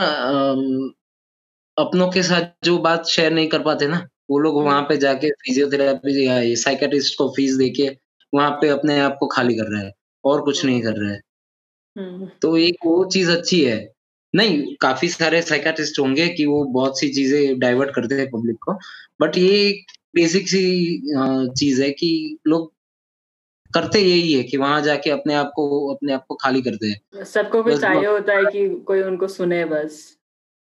[1.77, 5.29] अपनों के साथ जो बात शेयर नहीं कर पाते ना, वो लोग वहाँ पे जाके
[5.31, 7.89] फिजियोथेरापी या साइकेट्रिस्ट को फ़ीस देके
[8.33, 11.21] वहाँ पे अपने आप को खाली कर रहे हैं और कुछ नहीं कर रहे हैं।
[12.41, 13.93] तो एक वो चीज़ अच्छी है।
[14.35, 18.73] नहीं काफ़ी सारे साइकेट्रिस्ट होंगे कि वो बहुत सी चीज़ें डाइवर्ट करते हैं पब्लिक को।
[19.21, 19.81] बट ये
[20.15, 21.01] बेसिक सी
[21.57, 22.73] चीज़ है कि लोग
[23.73, 27.23] करते यही है कि वहाँ जाके अपने आप को अपने आप को खाली करते हैं।
[27.23, 30.17] सबको कुछ चाहिए होता है कि कोई उनको सुने बस।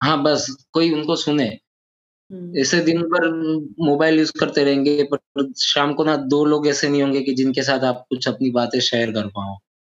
[0.04, 1.60] हाँ बस कोई उनको सुने।
[2.32, 3.28] हम्म। ऐसे दिन भर
[3.80, 7.64] मोबाइल यूज़ करते रहेंगे पर शाम को ना दो लोग ऐसे नहीं होंगे कि जिनके
[7.64, 9.71] साथ आप कुछ अपनी बातें शेयर कर पाओ। हम्म।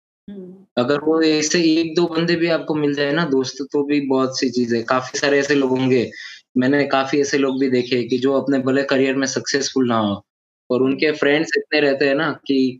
[0.77, 4.39] अगर वो ऐसे एक दो बंदे भी आपको मिल जाए ना दोस्त तो भी बहुत
[4.39, 6.09] सी चीज़ है। काफ़ी सारे ऐसे लोग होंगे।
[6.57, 10.23] मैंने काफ़ी ऐसे लोग भी देखे कि जो अपने भले करियर में सक्सेसफुल ना हो
[10.69, 12.79] और उनके फ्रेंड्स इतने रहते हैं ना कि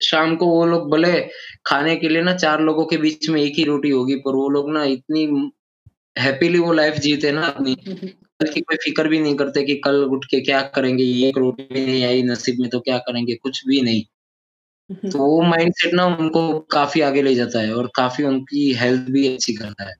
[0.00, 1.20] शाम को वो लोग भले
[1.66, 4.48] खाने के लिए ना चार लोगों के बीच में एक ही रोटी होगी पर वो
[4.48, 5.50] लोग ना इतनी
[6.18, 7.74] हैप्पीली वो लाइफ जीते ना अपनी।
[8.40, 11.86] कल की कोई फ़िक्र भी नहीं करते कि कल उठ के क्या करेंगे एक रोटी
[11.86, 14.04] नहीं आई नसीब में तो क्या करेंगे कुछ भी नहीं।
[14.90, 19.26] तो वो माइंडसेट ना उनको काफ़ी आगे ले जाता है और काफ़ी उनकी हेल्थ भी
[19.28, 19.94] अच्छी करता है।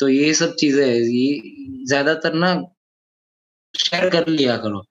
[0.00, 2.54] तो ये सब चीज़ें ये ज़्यादातर ना
[3.74, 4.82] शेयर कर लिया करो।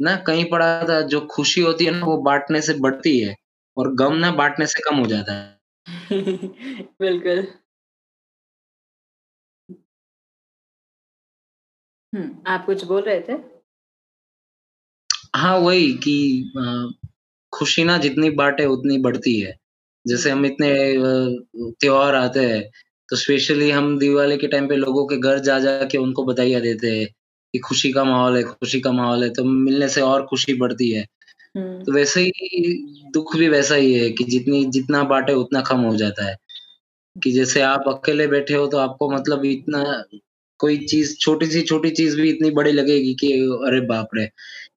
[0.00, 3.36] ना कहीं पड़ा था जो खुशी होती है ना वो बांटने से बढ़ती है
[3.76, 5.58] और गम ना बांटने से कम हो जाता है।
[7.00, 7.46] बिल्कुल।
[12.12, 13.34] हम्म आप कुछ बोल रहे थे?
[15.34, 16.14] हाँ वही कि
[17.52, 19.54] खुशी ना जितनी बांटे उतनी बढ़ती है।
[20.04, 20.70] जैसे हम इतने
[21.80, 22.62] त्योहार आते हैं
[23.08, 26.60] तो स्पेशली हम दिवाली के टाइम पे लोगों के घर जा जा के उनको बधाइयाँ
[26.62, 27.06] देते हैं
[27.54, 30.90] कि खुशी का माहौल है खुशी का माहौल है तो मिलने से और खुशी बढ़ती
[30.92, 31.02] है।
[31.54, 32.74] हम्म। तो वैसे ही
[33.14, 36.36] दुख भी वैसा ही है कि जितनी जितना बांटे उतना कम हो जाता है।
[37.16, 39.84] कि जैसे आप अकेले बैठे हो तो आपको मतलब इतना
[40.60, 43.32] कोई चीज़ छोटी सी छोटी चीज़ भी इतनी बड़ी लगेगी कि
[43.68, 44.28] अरे बाप रे!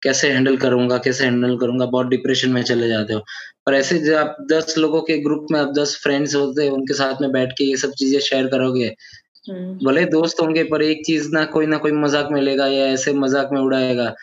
[0.04, 3.20] कैसे हैंडल करूँगा कैसे हैंडल करूँगा बहुत डिप्रेशन में चले जाते हो।
[3.66, 6.94] पर ऐसे जब आप दस लोगों के ग्रुप में आप दस फ्रेंड्स होते हैं उनके
[6.94, 8.94] साथ में बैठ के ये सब चीज़ें शेयर करोगे।
[9.50, 12.86] हम्म। भले दोस्त होंगे पर एक चीज़ ना कोई ना कोई मज़ाक में लेगा या
[12.88, 14.14] ऐसे मज़ाक में उड़ाएगा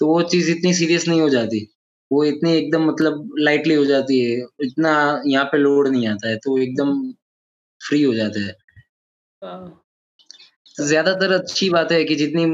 [0.00, 1.66] तो वो चीज़ इतनी सीरियस नहीं हो जाती।
[2.10, 6.36] वो इतनी एकदम मतलब लाइटली हो जाती है। इतना यहाँ पे लोड नहीं आता है
[6.36, 6.92] तो एकदम
[7.80, 8.54] फ्री हो जाते हैं।
[10.78, 12.44] ज़्यादातर अच्छी बात है कि जितनी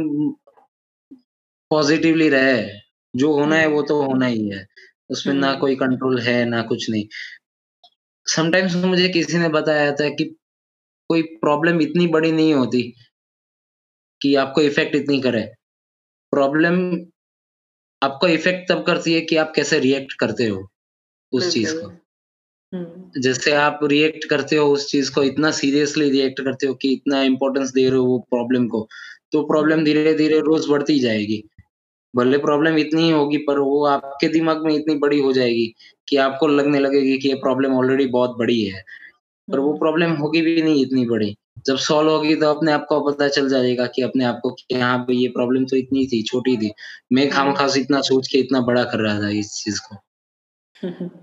[1.72, 2.68] पॉजिटिवली रहे।
[3.16, 4.66] जो होना है वो तो होना ही है।
[5.10, 7.08] उसमें ना हम्म। कोई कंट्रोल है ना कुछ नहीं।
[8.26, 10.24] समटाइम्स मुझे किसी ने बताया था कि
[11.08, 12.94] कोई प्रॉब्लम इतनी बड़ी नहीं होती
[14.22, 15.42] कि आपको इफ़ेक्ट इतनी करे।
[16.30, 17.06] प्रॉब्लम
[18.02, 20.68] आपको इफ़ेक्ट तब करती है कि आप कैसे रिएक्ट करते हो
[21.32, 21.86] उस चीज़ को।
[22.74, 26.92] हम्म। जैसे आप रिएक्ट करते हो उस चीज़ को इतना सीरियसली रिएक्ट करते हो कि
[26.92, 28.88] इतना इंपॉर्टेंस दे रहे हो वो प्रॉब्लम को
[29.32, 31.48] तो प्रॉब्लम धीरे धीरे रोज बढ़ती जाएगी।
[32.14, 35.72] भले प्रॉब्लम इतनी ही होगी, पर वो आपके दिमाग में इतनी बड़ी हो जाएगी
[36.08, 38.82] कि आपको लगने लगेगी कि ये प्रॉब्लम ऑलरेडी बहुत बड़ी है
[39.48, 41.34] पर वो प्रॉब्लम। होगी भी नहीं इतनी बड़ी
[41.66, 44.74] जब सॉल्व होगी तो अपने आप को पता चल जाएगा कि अपने आप को कि
[44.74, 46.70] हाँ भाई, ये प्रॉब्लम तो इतनी थी, छोटी थी
[47.12, 49.96] मैं खाम। खास इतना सोच के इतना बड़ा कर रहा था इस चीज़ को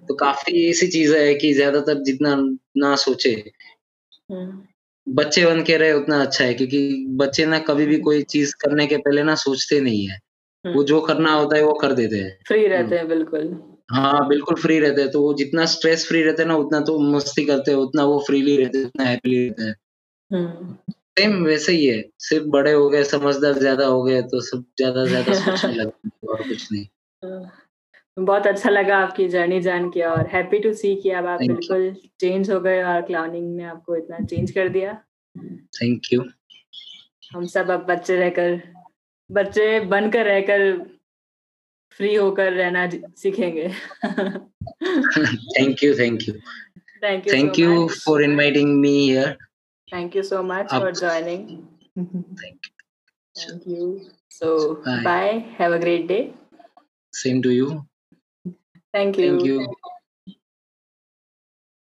[0.07, 2.35] तो काफ़ी ऐसी चीज़ है कि ज़्यादातर जितना
[2.77, 3.33] ना सोचे।
[5.07, 8.87] बच्चे बन के रहे उतना अच्छा है, क्योंकि बच्चे ना कभी भी कोई चीज़ करने
[8.87, 10.19] के पहले ना सोचते नहीं है
[10.65, 14.27] वो हम्म। जो करना होता है वो कर देते हैं। फ्री रहते हैं बिल्कुल। हाँ
[14.27, 17.45] बिल्कुल फ्री रहते हैं। तो वो जितना स्ट्रेस फ्री रहते हैं ना उतना तो मस्ती
[17.45, 19.75] करते हैं उतना वो फ्रीली रहते हैं उतना हैप्पीली रहते हैं।
[21.19, 24.65] Same hmm. वैसे ही है। सिर्फ़ बड़े हो गए समझदार ज़्यादा हो गए तो सब
[24.77, 26.85] ज़्यादा ज़्यादा सोचने लगते और कुछ नहीं।
[27.23, 27.51] हाँ।
[28.17, 31.95] बहुत अच्छा लगा आपकी जर्नी जान के और हैप्पी टू सी कि अब आप बिल्कुल
[32.19, 34.93] चेंज हो गए और क्लाउनिंग ने आपको इतना चेंज कर दिया।
[35.73, 36.23] थैंक यू
[37.33, 38.61] हम सब अब बच्चे रहकर
[39.29, 40.61] बच्चे बनकर रहकर
[41.97, 42.89] फ्री होकर रहना
[43.21, 43.67] सीखेंगे।
[45.57, 46.33] Thank you thank you
[47.03, 49.35] thank you thank you for inviting me here
[49.93, 51.47] thank you so much for joining
[51.97, 52.71] thank you
[53.35, 53.99] thank you
[54.39, 54.55] so
[54.87, 56.21] bye have a great day
[57.13, 57.69] same to you
[58.93, 59.25] Thank you.
[59.31, 59.55] Thank you.